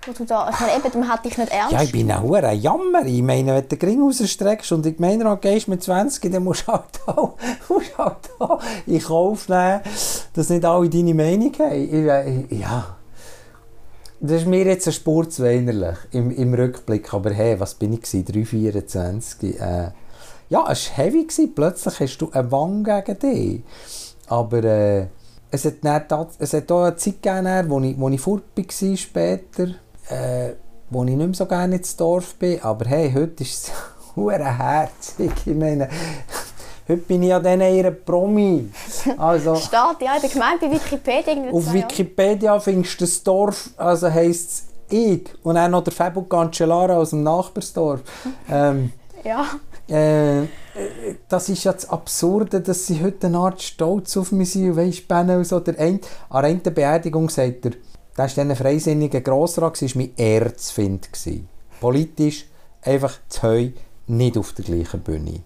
[0.06, 1.72] Wo du da, ich meine, eben, man hat dich nicht ernst.
[1.72, 3.04] Ja, ich bin auch ein Jammer.
[3.04, 6.44] Ich meine, wenn du den Ring rausstreckst und in die Gemeinderat gehst mit 20, dann
[6.44, 7.34] musst du halt auch,
[7.68, 9.80] musst halt auch in Kauf nehmen,
[10.32, 12.46] dass nicht alle deine Meinung haben.
[12.50, 12.97] Ich, ja.
[14.20, 17.14] Das ist mir jetzt ein Spur zu weinerlich im, im Rückblick.
[17.14, 18.00] Aber hey, was bin ich?
[18.00, 19.60] 3,24.
[19.60, 19.92] Äh,
[20.48, 21.22] ja, es war heavy.
[21.22, 21.54] Gewesen.
[21.54, 23.62] Plötzlich hast du eine Wange gegen dich.
[24.26, 25.06] Aber äh,
[25.52, 28.96] es, hat dann, es hat auch eine Zeit gegeben, wo ich, wo ich fort war
[28.96, 29.68] später,
[30.08, 30.54] äh,
[30.90, 32.60] wo ich nicht mehr so gerne ins Dorf bin.
[32.62, 33.72] Aber hey, heute ist es
[34.40, 35.32] herzig.
[35.46, 35.88] Ich meine,
[36.88, 38.70] Heute bin ich ja dann eher Promi.
[39.18, 41.50] Also, Steht ja in der Gemeinde bei Wikipedia.
[41.52, 45.28] Auf Wikipedia findest du das Dorf, also heisst es ich.
[45.42, 48.00] Und auch noch der Fabio Cancellara aus dem Nachbarsdorf.
[48.50, 49.46] ähm, ja.
[49.86, 50.46] Äh,
[51.28, 54.76] das ist ja das Absurde, dass sie heute eine Art stolz auf mich sind.
[54.76, 57.72] Weißt du, so der ein, an einer Beerdigung sagt er,
[58.16, 61.08] da war dann ein freisinniger Grossrat, war mein Erzfind.
[61.80, 62.46] Politisch
[62.82, 63.68] einfach zu heu,
[64.06, 65.42] nicht auf der gleichen Bühne.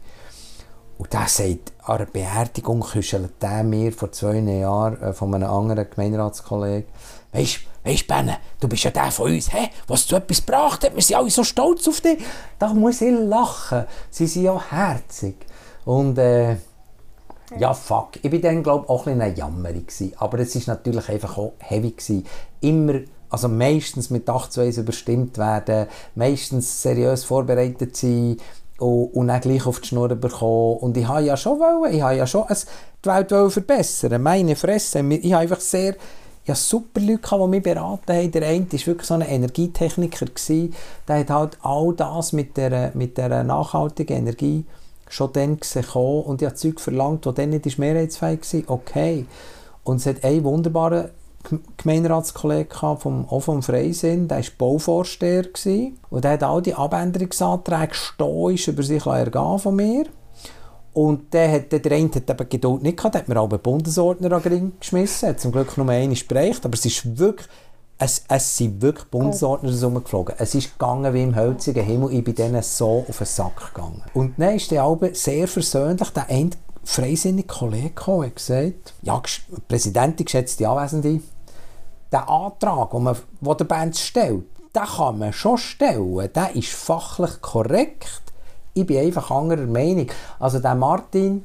[1.03, 5.51] Und der sagt, an einer Beerdigung küschelt der mir vor zwei Jahren äh, von einem
[5.51, 6.89] anderen Gemeinderatskollegen,
[7.33, 9.69] weisst Weisst Benne, du bist ja der von uns, hä?
[9.89, 12.21] was zu etwas gebracht hat, wir sind alle so stolz auf dich.
[12.57, 13.87] Da muss ich lachen.
[14.09, 15.35] Sie sind ja herzig.
[15.85, 16.59] Und äh,
[17.59, 18.11] ja, fuck.
[18.23, 20.15] Ich war dann, glaube ich, auch ein bisschen jammerig.
[20.19, 21.91] Aber es war natürlich einfach auch heavy.
[21.91, 22.25] Gewesen.
[22.61, 28.37] Immer, also meistens mit 8 überstimmt werden, meistens seriös vorbereitet sein
[28.83, 30.79] und, und dann gleich auf die Schnur bekommen.
[30.79, 32.45] Und ich habe ja schon wollen, ich ja schon
[33.05, 35.01] die Welt verbessern Meine Fresse.
[35.01, 35.95] Ich habe einfach sehr
[36.45, 38.33] ja, super Leute, die mich beraten haben.
[38.33, 40.27] Der eine war wirklich so ein Energietechniker.
[40.27, 40.75] Gewesen.
[41.07, 44.65] Der hat halt all das mit der, mit der nachhaltigen Energie
[45.09, 48.77] schon dann gesehen und ich habe Zeug verlangt, das dann nicht mehrheitsfähig war.
[48.77, 49.27] Okay.
[49.85, 51.11] Und es hat einen wunderbaren
[51.77, 57.95] Gemeinderatskollegen vom, auch vom Freisinn, der war Bauvorsteher gewesen, und der hat all die Abänderungsanträge
[57.95, 60.05] stoisch über sich ergehen von mir.
[60.95, 64.43] Und der, hat, der eine hat eben Geduld nicht gehabt, hat mir aber Bundesordner an
[64.43, 67.49] den Ring geschmissen, hat zum Glück nur eine spricht, aber es ist wirklich,
[67.99, 69.85] es, es sind wirklich Bundesordner oh.
[69.85, 70.35] rumgeflogen.
[70.39, 74.03] Es ist gegangen wie im hölzigen Himmel, ich bin denen so auf den Sack gegangen.
[74.13, 76.51] Und dann ist der Albe sehr versöhnlich, der eine
[76.85, 79.21] freisinnige Kollege gekommen, hat gesagt, ja,
[79.69, 81.21] Präsidentin, geschätzte Anwesende,
[82.13, 84.45] der Antrag, den, man, den der Band stellt,
[84.75, 88.23] den kann man schon stellen, der ist fachlich korrekt,
[88.75, 90.07] ich bin einfach anderer Meinung.
[90.39, 91.45] Also der Martin,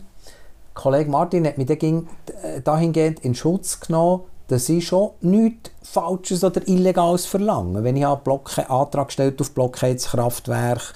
[0.73, 6.65] Kollege Martin hat mich äh, dahingehend in Schutz genommen, dass ich schon nichts Falsches oder
[6.67, 7.83] Illegales verlange.
[7.83, 10.93] Wenn ich einen Antrag gestellt auf Blockheizkraftwerk,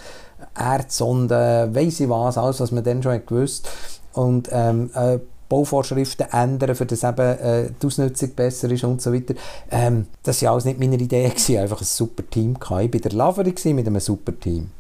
[0.58, 3.70] Erdsonde, weiss ich was, alles, was man dann schon gewusst
[4.14, 5.20] und ähm, äh,
[5.52, 9.34] Bauvorschriften ändern, für das eben äh, die Ausnutzung besser ist und so weiter.
[9.70, 11.58] Ähm, das war alles nicht meine Idee, gewesen.
[11.58, 12.58] einfach ein super Team.
[12.58, 12.84] Gehabt.
[12.84, 14.72] Ich war der Lavery mit einem super Team.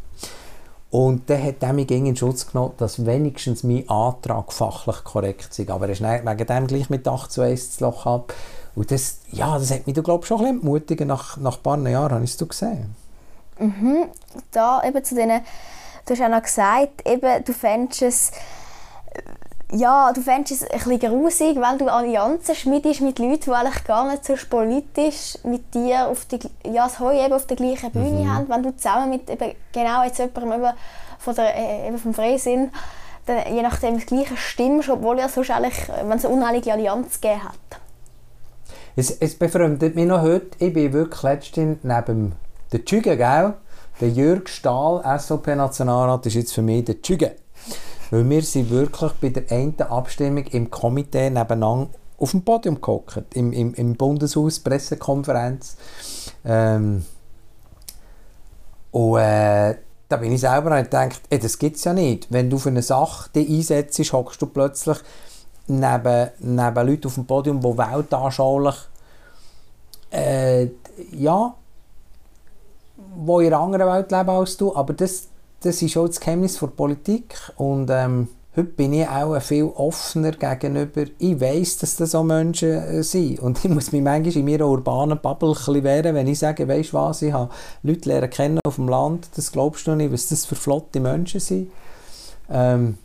[0.89, 5.69] Und dann hat er mich in Schutz genommen, dass wenigstens mein Antrag fachlich korrekt ist.
[5.69, 8.33] Aber er ist wegen dem gleich mit 8 zu 1 zu Loch ab.
[8.73, 11.07] Und das, ja, das hat mich, du glaubst, schon ein bisschen entmutigen.
[11.09, 12.95] Nach, nach ein paar Jahren habe ich es gesehen.
[13.59, 14.05] Mhm.
[14.51, 15.41] Da eben zu denen,
[16.05, 18.31] du hast auch noch gesagt, eben, du fändest es
[19.71, 23.83] ja, du fändest es ein bisschen grusig, wenn du Allianzen schmiedest mit Leuten, die eigentlich
[23.85, 27.91] gar nicht so politisch mit dir auf die, ja, das Heu eben auf der gleichen
[27.91, 28.33] Bühne mhm.
[28.33, 28.49] haben.
[28.49, 30.73] Wenn du zusammen mit eben genau jetzt jemandem eben
[31.19, 32.71] von der, äh, eben vom Freisinn
[33.25, 37.21] dann, je nachdem das gleiche stimmst, obwohl ja sonst eigentlich, wenn es eine unheilige Allianz
[37.21, 37.79] gegeben hat.
[38.95, 42.33] Es, es befremdet mich noch heute, ich bin wirklich letztens neben
[42.71, 43.53] der Tschüge, gell?
[44.01, 47.35] Der Jürg Stahl, SVP-Nationalrat, ist jetzt für mich der Tschüge.
[48.11, 53.23] Weil wir sind wirklich bei der einen Abstimmung im Komitee nebeneinander auf dem Podium gehockt,
[53.33, 55.75] im, im, im Bundeshaus, Pressekonferenz.
[56.45, 57.03] Ähm,
[58.91, 59.75] und äh,
[60.07, 62.27] da bin ich selber und gedacht, ey, das gibt es ja nicht.
[62.29, 64.97] Wenn du für eine Sache dich einsetzt, hockst du plötzlich
[65.67, 68.75] neben, neben Leuten auf dem Podium, die weltanschaulich
[70.11, 70.67] äh,
[71.13, 71.55] ja,
[73.15, 75.27] wo in einer anderen Welt leben als du, aber das,
[75.61, 80.31] das ist auch das Geheimnis der Politik und ähm, heute bin ich auch viel offener
[80.31, 84.45] gegenüber, ich weiß, dass das so Menschen äh, sind und ich muss mich manchmal in
[84.45, 87.51] meiner urbanen Bubble wehren, wenn ich sage, weißt du was, ich habe
[87.83, 91.39] Leute lernen kennen auf dem Land, das glaubst du nicht, was das für flotte Menschen
[91.39, 91.71] sind.
[92.49, 92.97] Ähm,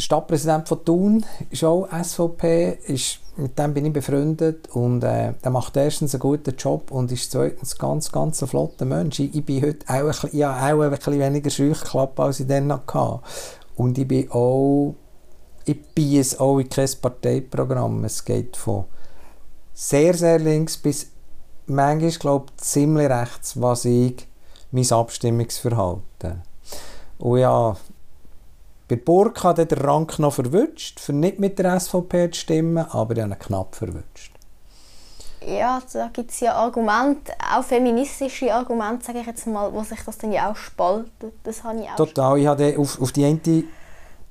[0.00, 5.34] der Stadtpräsident von Thun ist auch SVP, ist, mit dem bin ich befreundet und äh,
[5.44, 9.20] der macht erstens einen guten Job und ist zweitens ganz, ganz ein flotter Mensch.
[9.20, 12.46] Ich, ich bin heute auch ein, bisschen, ja, auch ein bisschen weniger Scheuchklappe, als ich
[12.46, 13.20] dann noch hatte.
[13.76, 14.94] Und ich bin auch,
[15.66, 18.02] ich bin es auch in kein Parteiprogramm.
[18.04, 18.84] Es geht von
[19.74, 21.08] sehr, sehr links bis
[21.66, 24.26] manchmal, glaube ich, ziemlich rechts, was ich
[24.70, 26.42] mein Abstimmungsverhalten.
[27.18, 27.76] Und ja,
[28.90, 33.16] bei Burg hat der Rank noch verwünscht, für nicht mit der SVP zu stimmen, aber
[33.16, 34.32] ich habe ihn knapp verwünscht.
[35.46, 40.00] Ja, da gibt es ja Argumente, auch feministische Argumente, sage ich jetzt mal, wo sich
[40.04, 41.32] das dann ja auch spaltet.
[41.44, 42.38] Das habe ich auch Total.
[42.38, 43.64] Ich habe auf, auf die eine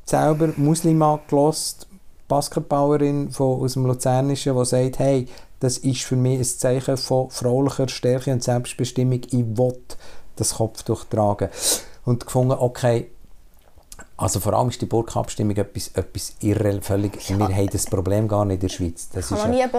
[0.04, 1.88] selber Muslima gelost,
[2.28, 5.28] Basketballerin von, aus dem Luzernischen, die sagt, hey,
[5.62, 9.22] das ist für mich ein Zeichen von fraulicher Stärke und Selbstbestimmung.
[9.32, 9.80] Ich will
[10.36, 11.50] das Kopftuch tragen.
[12.04, 13.10] Und gefunden, okay,
[14.19, 17.17] also vor allem ist die Burka-Abstimmung etwas, etwas irre, völlig...
[17.29, 19.08] Wir haben das Problem gar nicht in der Schweiz.
[19.13, 19.69] Das ist eine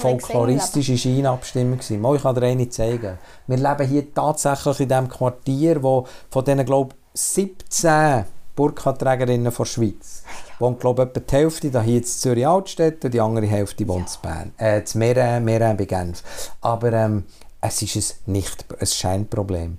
[0.00, 1.80] folkloristische Scheinabstimmung.
[2.00, 3.18] Mal, ich kann dir eine zeigen.
[3.48, 9.64] Wir leben hier tatsächlich in diesem Quartier, wo von diesen, glaube ich, 17 Burka-Trägerinnen der
[9.64, 10.22] Schweiz
[10.60, 13.86] wohnt, glaube ich, etwa die Hälfte da hier in Zürich Altstadt und die andere Hälfte
[13.88, 14.14] wohnt ja.
[14.14, 14.52] in Bern.
[14.58, 16.22] Äh, in Meeren, Meeren bei Genf.
[16.60, 17.24] Aber ähm,
[17.60, 19.78] es ist ein, nicht, ein Scheinproblem.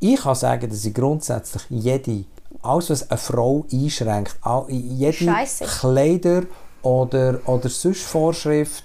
[0.00, 2.24] Ich kann sagen, dass ich grundsätzlich jede
[2.62, 5.64] alles, was eine Frau einschränkt, jede Scheisse.
[5.64, 6.42] Kleider
[6.82, 8.84] oder, oder sonst Vorschrift,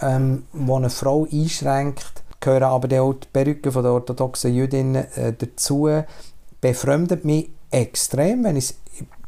[0.00, 5.32] ähm, die eine Frau einschränkt, gehören aber auch die Perücke von der orthodoxen Jüdin äh,
[5.36, 5.88] dazu,
[6.60, 8.74] befremdet mich extrem, wenn ich es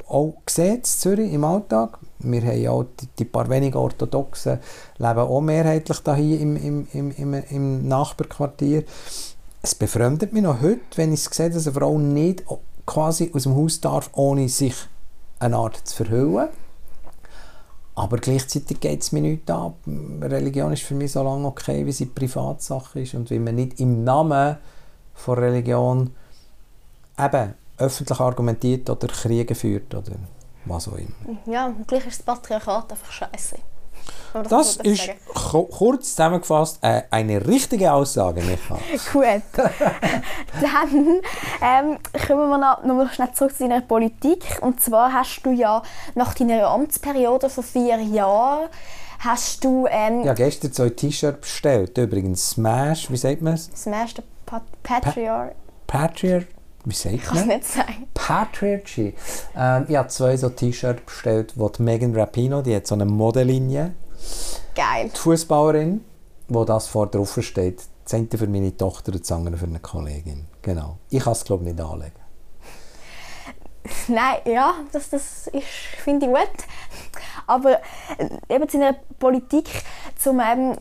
[0.08, 1.98] auch sehe in Zürich im Alltag.
[2.18, 4.58] Wir haben ja auch die, die paar wenigen Orthodoxen
[4.98, 8.84] leben auch mehrheitlich da hier im, im, im, im, im Nachbarquartier.
[9.62, 12.44] Es befremdet mich noch heute, wenn ich sehe, dass eine Frau nicht
[12.86, 14.74] quasi aus dem Haus darf, ohne sich
[15.38, 16.48] eine Art zu verhüllen.
[17.94, 19.74] Aber gleichzeitig geht es mir nicht ab.
[20.20, 23.80] Religion ist für mich so lange okay, wie sie Privatsache ist und wie man nicht
[23.80, 24.56] im Namen
[25.14, 26.14] von Religion
[27.18, 30.12] eben öffentlich argumentiert oder Kriege führt oder
[30.64, 31.38] was auch immer.
[31.46, 33.56] Ja, gleich ist das Patriarchat einfach scheiße.
[34.32, 38.78] Das, das ist kurz zusammengefasst äh, eine richtige Aussage, Micha.
[39.12, 39.42] Gut.
[40.60, 41.20] Dann
[41.60, 44.58] ähm, kommen wir noch, noch mal schnell zurück zu deiner Politik.
[44.62, 45.82] Und zwar hast du ja
[46.14, 48.68] nach deiner Amtsperiode von vier Jahren
[49.18, 49.86] hast du...
[49.90, 51.96] Ähm, ja, gestern zwei T-Shirts bestellt.
[51.98, 53.70] Übrigens Smash, wie sagt man es?
[53.76, 55.52] Smash, der Pat Patriarch.
[55.86, 56.46] Pa Patriarch?
[56.84, 57.14] Wie sagt man?
[57.14, 58.08] Ich kann nicht sagen.
[58.14, 59.14] Patriarchy.
[59.56, 63.04] Ähm, ich habe zwei so T-Shirts bestellt, wo die Megan Rapino, die hat so eine
[63.04, 63.94] Modellinie.
[64.74, 65.10] Geil.
[65.14, 66.04] Die Fußballerin,
[66.48, 67.82] wo das vor drauf steht.
[68.04, 70.46] Das eine für meine Tochter, das andere für eine Kollegin.
[70.62, 70.98] Genau.
[71.10, 72.22] Ich kann es, glaube ich, nicht anlegen.
[74.08, 75.50] Nein, ja, das, das
[76.02, 76.66] finde ich gut.
[77.46, 77.80] Aber
[78.18, 79.68] äh, eben zu einer Politik,
[80.18, 80.76] zum, ähm,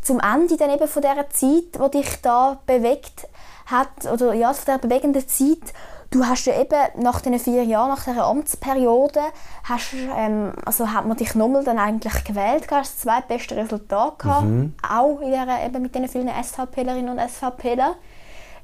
[0.00, 3.28] zum Ende dann eben von dieser Zeit, die dich da bewegt
[3.70, 5.72] hat, oder ja, von dieser bewegenden Zeit,
[6.10, 9.20] du hast ja eben nach diesen vier Jahren, nach dieser Amtsperiode,
[9.64, 14.18] hast, ähm, also hat man dich nochmal dann eigentlich gewählt, du hast das zweitbeste Resultat
[14.18, 14.74] gehabt, mhm.
[14.88, 17.94] auch in der, eben mit den vielen SVPlerinnen und SVPler.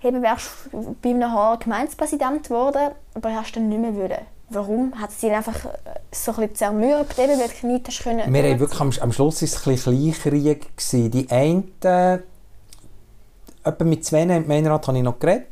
[0.03, 4.19] Eben wärst du bei einem Haar Gemeindepräsident geworden, aber hast dann nicht mehr wollen.
[4.49, 4.93] Warum?
[5.01, 5.69] Hat es dich einfach äh,
[6.13, 8.33] so ein bisschen zermürbt, eben, weil du nicht können...
[8.33, 10.71] Wir haben wirklich am, am Schluss war es ein bisschen Kleinkrieg.
[11.13, 11.73] Die einen
[13.67, 15.47] etwa mit zwei im Gemeinderat habe ich noch geredet.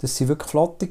[0.00, 0.88] Das waren wirklich Flotte.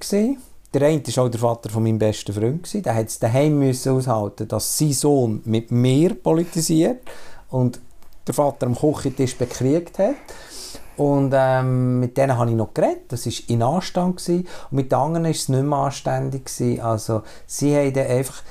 [0.73, 2.73] Der eine war auch der Vater von meinem besten Freund.
[2.73, 7.01] Der musste es daheim aushalten, dass sein Sohn mit mir politisiert
[7.49, 7.79] und
[8.25, 10.15] der Vater am Küchentisch bekriegt hat.
[10.97, 13.11] Und ähm, mit denen habe ich noch geredet.
[13.11, 14.29] Das war in Anstand.
[14.29, 16.49] Und mit den anderen war es nicht mehr anständig.
[16.81, 18.43] Also, sie haben einfach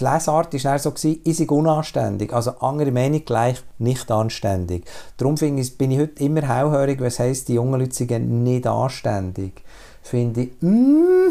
[0.00, 2.32] die Lesart war so, gewesen, ich sei unanständig.
[2.32, 4.84] Also andere Meinung gleich nicht anständig.
[5.16, 9.62] Darum ich, bin ich heute immer hellhörig, was heisst, die jungen Leute sind nicht anständig.
[10.02, 11.28] Finde ich, mm,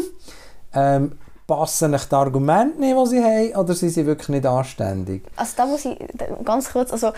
[0.74, 1.12] ähm,
[1.46, 5.24] passen nicht die Argumente nicht, die sie haben, oder sind sie wirklich nicht anständig?
[5.36, 5.98] Also da muss ich
[6.44, 7.12] ganz kurz, also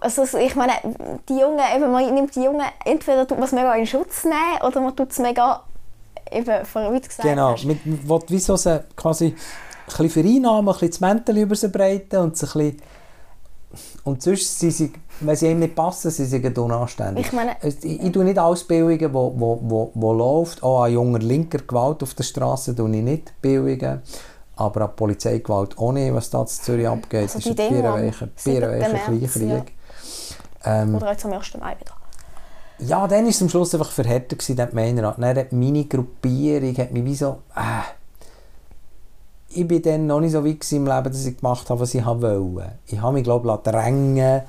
[0.00, 0.72] also ich meine,
[1.28, 4.62] die Jungen, eben, man nimmt die Jungen, entweder tut man es mega in Schutz nehmen
[4.66, 5.62] oder man tut es mega
[6.30, 7.64] eben, wie du gesagt Genau, hast.
[7.64, 9.34] mit, wo du wie so sie quasi
[9.98, 12.82] ein bisschen vereinnahmen, ein bisschen das Mäntel über sie breiten und sie ein bisschen
[14.02, 17.26] und sonst sind sie, wenn sie ihm nicht passen, sind sie gerade unanständig.
[17.26, 20.62] Ich meine- Es- ich, ich tue nicht alles billigen, wo, wo, wo, wo läuft.
[20.64, 24.02] Auch an junger linker Gewalt auf der Straße tue ich nicht billigen.
[24.56, 27.22] Aber an Polizeigewalt auch nicht, was da in Zürich abgeht.
[27.22, 28.60] Also ist die ein bierenweicher 7.
[28.60, 29.72] bierenweicher Kleinkrieg.
[30.64, 31.54] Ähm, Oder jetzt am 1.
[31.60, 31.92] Mai wieder.
[32.80, 35.16] ja, dann war es am Schluss einfach verhärtet, gewesen, der Gemeinderat.
[35.18, 37.38] Dann hat meine Gruppierung hat mich wie so...
[37.54, 37.99] Äh,
[39.52, 42.04] ich war dann noch nicht so weit im Leben, dass ich gemacht habe, was ich
[42.04, 42.72] wollte.
[42.86, 44.42] Ich habe mich, glaube ich, drängen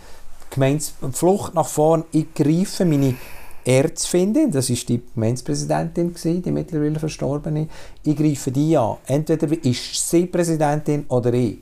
[0.52, 2.04] Gemeins Flucht nach vorn.
[2.12, 3.16] Ich greife meine
[3.64, 7.68] Erzfindin, das war die Gemeindepräsidentin, die mittlerweile verstorbene.
[8.04, 8.97] Ich greife die an.
[9.06, 11.60] Entweder ist sie Präsidentin oder ich.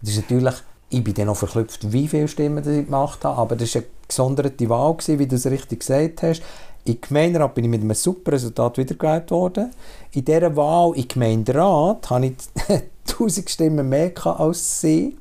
[0.00, 0.54] Das ist natürlich,
[0.90, 3.90] ich bin dann noch verklüpft, wie viele Stimmen ich gemacht habe, aber das war eine
[4.08, 6.42] gesonderte Wahl, wie du es richtig gesagt hast.
[6.84, 9.70] Im Gemeinderat bin ich mit einem super Resultat wiedergewählt worden.
[10.12, 12.34] In dieser Wahl im Gemeinderat hatte ich
[13.08, 15.16] 1000 Stimmen mehr als sie.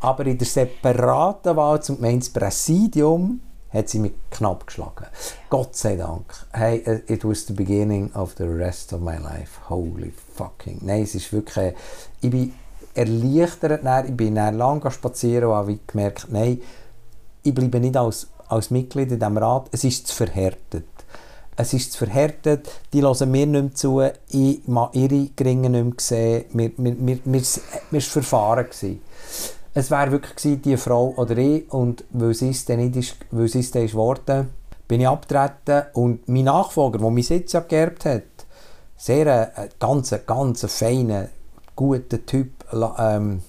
[0.00, 5.06] Aber in der separaten Wahl zum Gemeindepräsidium hat sie mich knapp geschlagen.
[5.48, 6.32] Gott sei Dank.
[6.52, 9.68] Hey, äh, it was the beginning of the rest of my life.
[9.68, 10.80] Holy fucking.
[10.82, 11.74] Nein, es ist wirklich...
[12.20, 12.52] Ich bin
[12.94, 13.82] erleichtert.
[14.08, 16.60] Ich bin lange spazieren und habe gemerkt, nein,
[17.42, 19.68] ich bleibe nicht als, als Mitglied in diesem Rat.
[19.72, 20.86] Es ist zu verhärtet.
[21.56, 26.10] Es ist zu verhärtet, die hören mir nicht mehr zu, ich habe ihre Gringe nicht
[26.10, 28.64] mehr wir, wir waren verfahren.
[28.64, 29.00] Gewesen.
[29.72, 33.16] Es wäre wirklich gewesen, die Frau oder ich, und weil sie es dann nicht ist,
[33.30, 34.50] weil sie es dann ist geworden,
[34.88, 38.22] bin ich abgetreten und mein Nachfolger, der meinen Sitz ja geerbt hat,
[38.96, 41.28] sehr ein ganz, ganz feiner,
[41.74, 42.52] guter Typ,
[42.98, 43.42] ähm,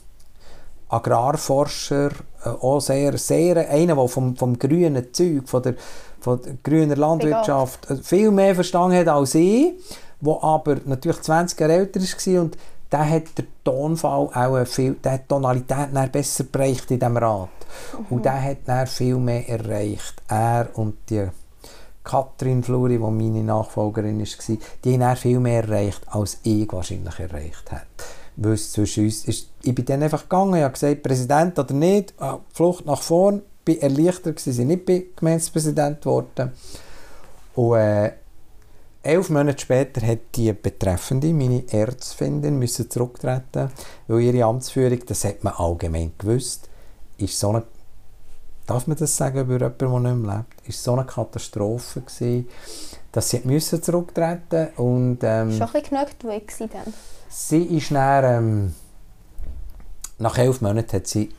[0.89, 2.13] Agrarforscher, äh,
[2.49, 5.75] auch sehr, sehr einer, der vom, vom grünen Zeug, von der,
[6.19, 9.73] von der grünen Landwirtschaft äh, viel mehr verstanden hat als ich,
[10.21, 12.57] der aber natürlich 20 Jahre älter war und
[12.91, 17.17] der hat den Tonfall auch viel, der hat die Tonalität dann besser bereicht in diesem
[17.17, 17.49] Rat.
[18.09, 20.21] Und der hat dann viel mehr erreicht.
[20.27, 21.27] Er und die
[22.03, 27.19] Katrin Fluri, die meine Nachfolgerin war, die haben dann viel mehr erreicht, als ich wahrscheinlich
[27.19, 27.85] erreicht hätte.
[28.37, 31.73] Weil es zwischen uns ist, ich bin dann einfach gegangen, ich habe gesagt, Präsident oder
[31.73, 36.51] nicht, ah, Flucht nach vorn, bin erleichtert gewesen, ich nicht bin Gemeindepräsident geworden.
[37.55, 38.11] Und äh,
[39.03, 43.71] elf Monate später hat die Betreffende, meine Erzfindin, müssen zurücktreten,
[44.07, 46.69] weil ihre Amtsführung, das hat man allgemein gewusst,
[47.17, 47.63] ist so eine
[48.65, 52.47] darf man das sagen über jemanden, der nicht mehr lebt, ist so eine Katastrophe gewesen,
[53.11, 56.93] dass sie müssen zurücktreten und ähm, Schon ein bisschen gewesen dann.
[57.35, 58.75] Sie ist dann, ähm,
[60.19, 61.29] nach elf Monaten hat sie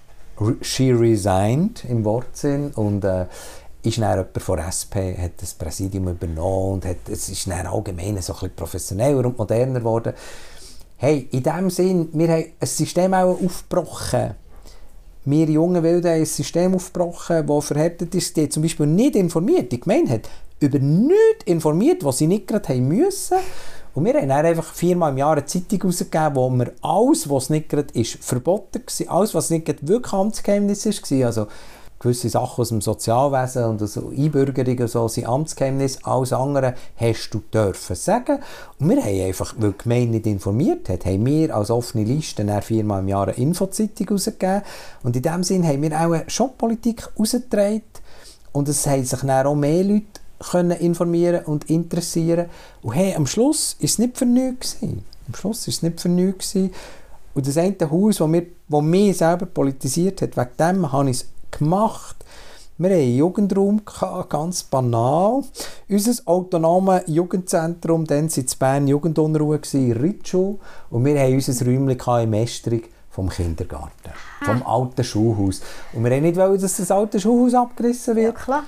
[0.60, 3.26] she resigned im Wortsinn und äh,
[3.82, 8.20] ist dann jemand von SP, hat das Präsidium übernommen und hat, es ist dann allgemein
[8.20, 10.12] so ein bisschen professioneller und moderner geworden.
[10.98, 14.34] Hey, in dem Sinn, wir haben ein System auch aufgebrochen.
[15.24, 18.36] Wir jungen Wilden haben ein System aufgebrochen, das verhärtet ist.
[18.36, 19.72] Die zum Beispiel nicht informiert.
[19.72, 20.28] Die Gemeinde hat
[20.60, 23.38] über nichts informiert, was sie nicht gerade haben müssen.
[23.94, 27.70] Und wir haben einfach viermal im Jahr eine Zeitung rausgegeben, wo wir alles, was nicht
[27.70, 31.46] gerade ist, verboten war, alles, was nicht gerade wirklich Amtsgeheimnis war, also
[31.98, 37.30] gewisse Sachen aus dem Sozialwesen und aus Einbürgerung und so sind Amtsgeheimnis, alles andere hast
[37.30, 38.40] du dürfen sagen.
[38.78, 42.44] Und wir haben einfach, weil die Gemeinde nicht informiert hat, haben wir als offene Liste
[42.44, 44.62] dann viermal im Jahr eine Infozeitung rausgegeben.
[45.02, 47.82] Und in dem Sinn haben wir auch eine Shoppolitik rausgetragen.
[48.52, 50.20] Und es haben sich dann auch mehr Leute
[50.50, 52.46] können informieren und interessieren.
[52.82, 54.76] Und hey, am Schluss war es nicht für nichts.
[54.80, 55.04] gewesen.
[55.28, 56.52] Am Schluss war es nicht für nichts.
[56.52, 56.72] gewesen.
[57.34, 62.16] Und das eine Haus, das, mich selber politisiert hat, wegen dem habe ich es gemacht.
[62.78, 65.42] Wir hatten einen Jugendraum, gehabt, ganz banal.
[65.88, 70.58] Unser autonomes Jugendzentrum, dann war es Bern Jugendunruhe, in Ritschul.
[70.90, 74.10] Und wir hatten unser Räumchen in Mestrich vom Kindergarten,
[74.44, 75.62] vom alten Schulhaus.
[75.94, 78.36] Und wir wollten nicht, dass das alte Schulhaus abgerissen Ja, wird.
[78.36, 78.64] klar.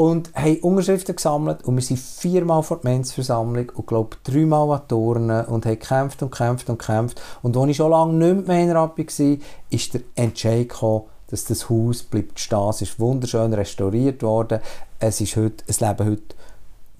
[0.00, 4.88] Und haben Unterschriften gesammelt und wir sind viermal vor der Gemeindeversammlung und glaube dreimal an
[4.88, 7.20] Turnen und haben gekämpft und gekämpft und gekämpft.
[7.42, 9.36] Und als ich schon lange nicht mehr Gemeinderat war,
[9.68, 12.70] ist der Entscheid gekommen, dass das Haus bleibt stehen.
[12.70, 14.60] Es ist wunderschön restauriert worden.
[15.00, 16.34] Es, ist heute, es leben heute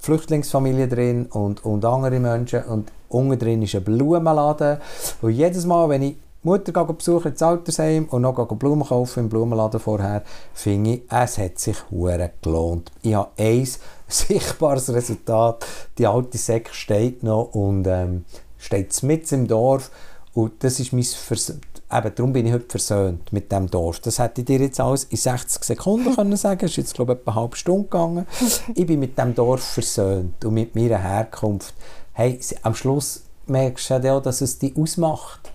[0.00, 2.64] Flüchtlingsfamilien drin und, und andere Menschen.
[2.64, 4.76] Und unten drin ist ein Blumenladen.
[5.22, 9.78] Und jedes Mal, wenn ich Mutter besuchen ins Altersheim und noch Blumen kaufen im Blumenladen
[9.78, 10.22] vorher,
[10.54, 12.90] finde ich, es hat sich hure gelohnt.
[13.02, 13.68] Ich habe ein
[14.08, 15.66] sichtbares Resultat.
[15.98, 18.24] Die alte Säcke steht noch und ähm,
[18.56, 19.90] steht mitten im Dorf.
[20.32, 21.52] Und das ist mein Vers
[21.92, 23.98] Eben, darum bin ich heute versöhnt mit dem Dorf.
[23.98, 26.64] Das hätte ich dir jetzt alles in 60 Sekunden können sagen.
[26.64, 28.26] Es ist jetzt, glaube ich, etwa eine halbe Stunde gegangen.
[28.74, 31.74] ich bin mit dem Dorf versöhnt und mit meiner Herkunft.
[32.12, 35.50] hey, am Schluss merkst du ja auch, dass es dich ausmacht.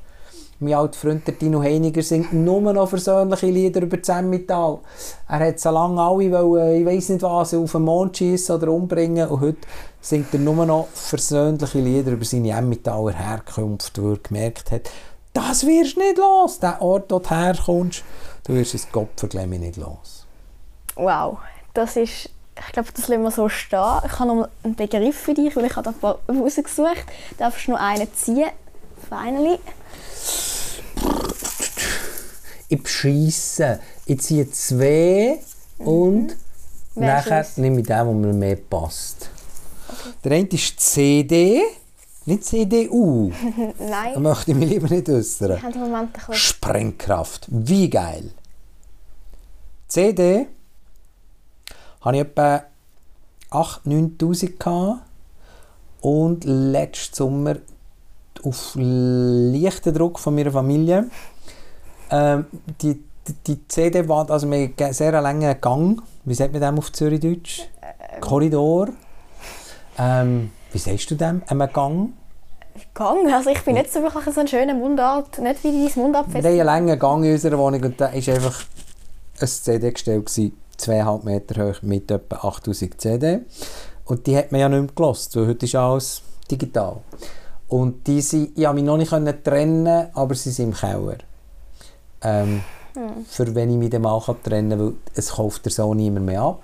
[0.59, 4.79] Mein alter Freund der Dino Heiniger singt nur noch versöhnliche Lieder über das Emmental.
[5.27, 8.71] Er hat so lange alle, wollen, ich weiß nicht was, auf den Mond schiessen oder
[8.71, 9.67] umbringen und heute
[9.99, 14.89] singt er nur noch versöhnliche Lieder über seine Emmentaler Herkunft, wo er gemerkt hat,
[15.33, 18.05] das wirst du nicht los, der Ort, wo du herkommst,
[18.45, 20.25] du wirst es Gott verglemme nicht los.
[20.95, 21.39] Wow,
[21.73, 23.99] das ist, ich glaube, das lassen wir so stehen.
[24.05, 27.05] Ich habe noch einen Begriff für dich, weil ich habe da ein paar rausgesucht.
[27.37, 28.47] Darfst du noch einen ziehen?
[29.09, 29.59] Finally.
[32.67, 35.39] Ich bescheisse, ich ziehe zwei
[35.77, 36.35] und
[36.95, 37.57] Wer nachher schießt?
[37.59, 39.29] nehme ich den, der mir mehr passt.
[40.23, 41.61] Der eine ist CD,
[42.25, 43.31] nicht CDU.
[43.77, 45.57] Da Nein, möchte ich mich lieber nicht äußern.
[45.57, 46.33] ich habe im Moment bisschen...
[46.33, 47.47] Sprengkraft.
[47.49, 48.31] Wie geil.
[49.87, 50.47] CD
[52.01, 52.63] hatte ich etwa
[53.51, 55.01] 8'000, 9'000 gehabt.
[56.01, 57.55] und letzten Sommer
[58.45, 61.09] auf leichten Druck von meiner Familie
[62.11, 62.45] ähm,
[62.81, 66.61] die, die, die CD war, also wir hatten einen sehr langen Gang, wie sagt man
[66.61, 67.63] dem auf Zürichdeutsch?
[68.21, 68.89] Korridor.
[69.97, 71.41] Ähm, wie sagst du dem?
[71.47, 72.13] Einen Gang?
[72.93, 73.33] Gang.
[73.33, 76.41] Also ich bin nicht so wirklich so ein schöner Mundart, nicht wie dein Mundart Wir
[76.41, 78.63] haben einen langen Gang in unserer Wohnung und da war einfach
[79.39, 83.39] ein CD-Gestell, gewesen, 2,5 Meter hoch mit etwa 8000 CD.
[84.05, 86.21] Und die hat man ja nicht mehr gelost, weil heute ist alles
[86.51, 86.97] digital.
[87.67, 91.17] Und die sind, ich konnte mich noch nicht können trennen, aber sie sind im Keller.
[92.21, 92.61] Ähm,
[93.27, 96.41] Für wenn ich mich dann mal trennen kann, weil es kauft der so niemand mehr
[96.41, 96.61] ab.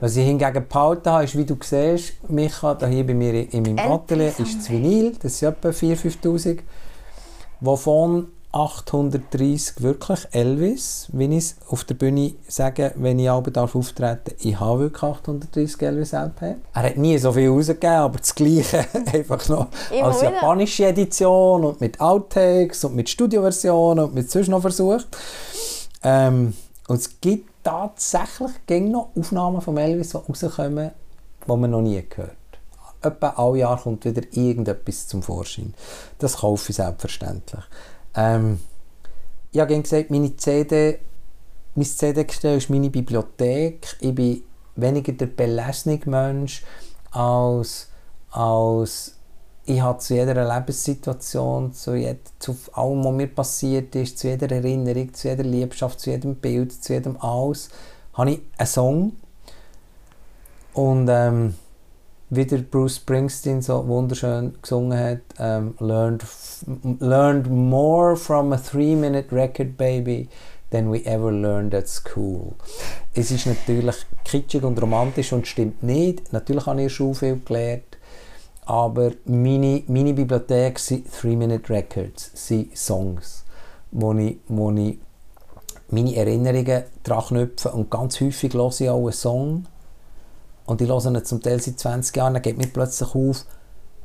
[0.00, 3.62] Was ich hingegen behalten habe, ist, wie du siehst, Micha, da hier bei mir in
[3.62, 6.58] meinem Atelier ist das Vinyl, das sind etwa 4'000, 5'000,
[7.60, 13.74] wovon 830 wirklich Elvis, wenn ich es auf der Bühne sage, wenn ich aber darf
[13.74, 16.56] auftreten ich habe wirklich 830 Elvis LP.
[16.72, 21.64] Er hat nie so viel rausgegeben, aber das Gleiche einfach noch Immer als japanische Edition
[21.64, 25.08] und mit Outtakes und mit Studioversionen und mit sonst noch versucht.
[26.04, 26.54] Ähm,
[26.86, 30.92] und es gibt tatsächlich gegen noch Aufnahmen von Elvis, die rauskommen,
[31.44, 32.36] die man noch nie gehört
[33.02, 35.74] Etwa alle Jahre kommt wieder irgendetwas zum Vorschein.
[36.18, 37.64] Das kaufe ich selbstverständlich.
[38.16, 38.60] Ähm,
[39.52, 40.98] ich habe gesagt, meine CD,
[41.74, 43.96] mein CD-Gestell ist meine Bibliothek.
[44.00, 44.42] Ich bin
[44.76, 46.62] weniger der Belesnung-Mensch
[47.10, 47.88] als,
[48.30, 49.14] als
[49.66, 54.50] ich habe zu jeder Lebenssituation, zu, jed, zu allem, was mir passiert ist, zu jeder
[54.50, 57.70] Erinnerung, zu jeder Liebschaft, zu jedem Bild, zu jedem alles,
[58.12, 59.12] habe ich einen Song.
[60.74, 61.54] Und ähm,
[62.36, 66.24] wie der Bruce Springsteen so wunderschön gesungen hat, ähm, learned,
[67.00, 70.28] learned more from a three-minute record, baby,
[70.70, 72.54] than we ever learned at school.
[73.14, 76.32] Es ist natürlich kitschig und romantisch und stimmt nicht.
[76.32, 77.98] Natürlich habe ich Schule viel gelernt.
[78.66, 83.44] Aber meine, meine Bibliothek sind Three-Minute Records, sind Songs,
[83.90, 84.98] wo ich, wo ich
[85.90, 87.70] meine Erinnerungen daran knüpfe.
[87.70, 89.66] Und ganz häufig höre ich auch einen Song
[90.66, 93.44] und ich höre ihn zum Teil seit 20 Jahren, dann geht mir plötzlich auf,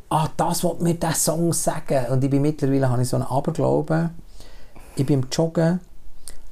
[0.10, 2.08] ah, das will mir dieser Song sagen.
[2.12, 4.10] Und ich bin mittlerweile habe ich so einen Aberglauben.
[4.96, 5.80] Ich bin am Joggen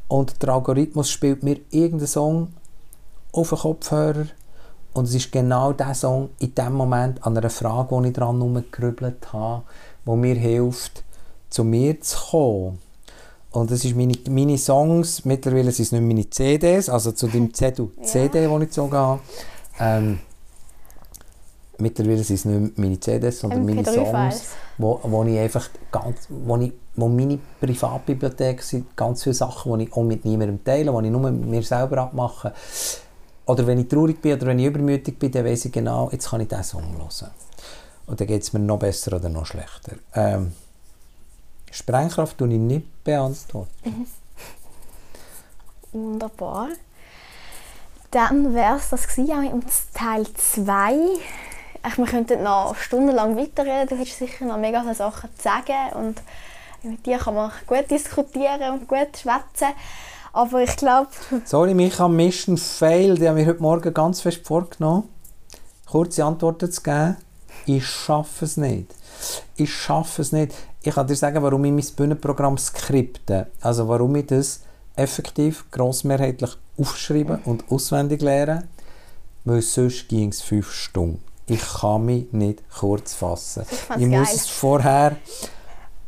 [0.08, 2.54] und der Algorithmus spielt mir irgendeinen Song
[3.34, 4.28] auf den Kopfhörer
[4.94, 8.38] und es ist genau der Song in dem Moment an einer Frage, die ich dran
[8.38, 9.64] herumgerübelt habe,
[10.06, 11.04] die mir hilft,
[11.50, 12.80] zu mir zu kommen.
[13.52, 17.54] Und das sind meine, meine Songs, mittlerweile sind es nicht meine CDs, also zu dem
[17.54, 19.22] CD, CD den ich gezogen habe.
[19.80, 20.20] Ähm,
[21.78, 24.44] mittlerweile sind es nicht meine CDs, sondern meine Songs, MP3-Files.
[24.78, 29.86] wo, wo ich einfach ganz, wo, ich, wo meine Privatbibliothek sind, ganz viele Sachen, die
[29.86, 32.54] ich auch mit niemandem teile, die ich nur mit mir selber abmache.
[33.46, 36.30] Oder wenn ich traurig bin oder wenn ich übermütig bin, dann weiß ich genau, jetzt
[36.30, 37.32] kann ich diesen Song hören.
[38.08, 39.94] Und dann geht es mir noch besser oder noch schlechter.
[40.14, 40.54] Ähm,
[41.72, 44.08] Sprengkraft tue ich nicht beantworten.
[45.92, 46.70] Wunderbar.
[48.12, 50.96] Dann wäre es das gewesen, auch mit Teil 2.
[51.88, 53.90] Ich, wir könnten noch stundenlang weiterreden.
[53.90, 55.94] Du hättest sicher noch mega viele Sachen zu sagen.
[55.94, 56.22] Und
[56.84, 59.74] mit dir kann man gut diskutieren und gut schwätzen.
[60.34, 61.10] Aber ich glaube,
[61.46, 63.16] Sorry, mich am Mission Fail.
[63.16, 65.10] Die haben mir heute Morgen ganz fest vorgenommen,
[65.90, 67.18] kurze Antworten zu geben.
[67.66, 68.94] Ich schaffe es nicht.
[69.56, 70.54] Ich schaffe es nicht.
[70.82, 73.48] Ich kann dir sagen, warum ich mein Bühnenprogramm skripte.
[73.62, 74.62] Also warum ich das
[74.96, 78.68] effektiv grossmehrheitlich aufschreiben und auswendig lernen.
[79.46, 81.22] Weil sonst ging es fünf Stunden.
[81.48, 83.64] Ich kann mich nicht kurz fassen.
[83.66, 85.16] fand's Ich muss es vorher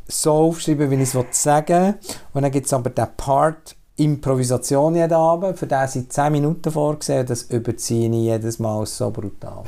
[0.07, 1.95] so aufschreiben, wie ich es sagen will.
[2.33, 5.57] Und dann gibt es aber den Part Improvisation jeden Abend.
[5.57, 7.25] Für den sind 10 Minuten vorgesehen.
[7.25, 9.63] Das überziehe ich jedes Mal so brutal.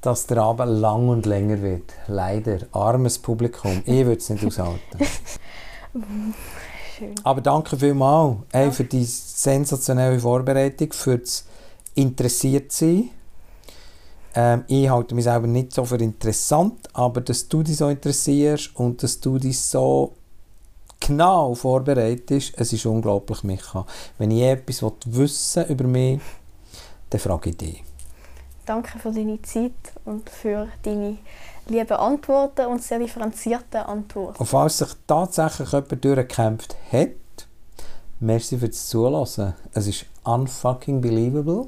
[0.00, 1.92] dass der Abend lang und länger wird.
[2.08, 2.58] Leider.
[2.72, 3.82] Armes Publikum.
[3.86, 4.98] Ich würde es nicht aushalten.
[7.02, 7.14] Schön.
[7.24, 11.44] Aber danke vielmals hey, für die sensationelle Vorbereitung, für das
[11.96, 13.10] interessiert sein.
[14.36, 18.76] Ähm, ich halte mich selber nicht so für interessant, aber dass du dich so interessierst
[18.76, 20.12] und dass du dich so
[21.00, 23.84] genau vorbereitest, es ist unglaublich, Micha.
[24.18, 26.20] Wenn ich etwas wissen über mich,
[27.10, 27.84] dann frage ich dich.
[28.64, 29.72] Danke für deine Zeit
[30.04, 31.18] und für deine
[31.68, 34.38] lieben Antworten und sehr differenzierten Antworten.
[34.38, 37.08] Und falls sich tatsächlich jemand durchgekämpft hat,
[38.20, 39.54] merci fürs Zulassen.
[39.72, 41.66] Es ist unfucking believable.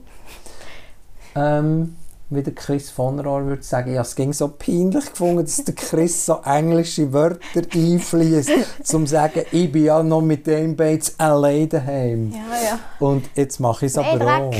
[1.34, 1.96] Ähm,
[2.30, 5.74] wie der Chris von Rohr würde sagen, ja, es ging so peinlich gefunden, dass der
[5.74, 8.50] Chris so englische Wörter einfließt,
[8.82, 12.32] zum zu sagen, ich bin ja noch mit dem Bates allein daheim.
[12.32, 12.78] Ja, ja.
[12.98, 14.54] Und jetzt mache ich es aber auch.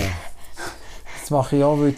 [1.19, 1.97] Jetzt mache ich auch, weil die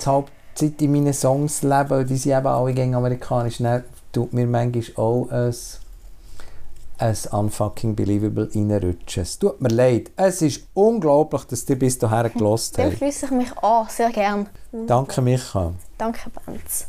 [0.56, 4.84] Hauptzeit in meinen Songs leben, die sind eben alle gegen amerikanisch, dann tut mir manchmal
[4.96, 5.54] auch ein,
[6.98, 9.22] ein unfucking believable reinrutschen.
[9.22, 10.10] Es tut mir leid.
[10.16, 12.96] Es ist unglaublich, dass ihr bis dahin gelost habt.
[12.96, 14.48] schließe ich mich an, sehr gern.
[14.86, 15.72] Danke, Micha.
[15.98, 16.86] Danke, Benz.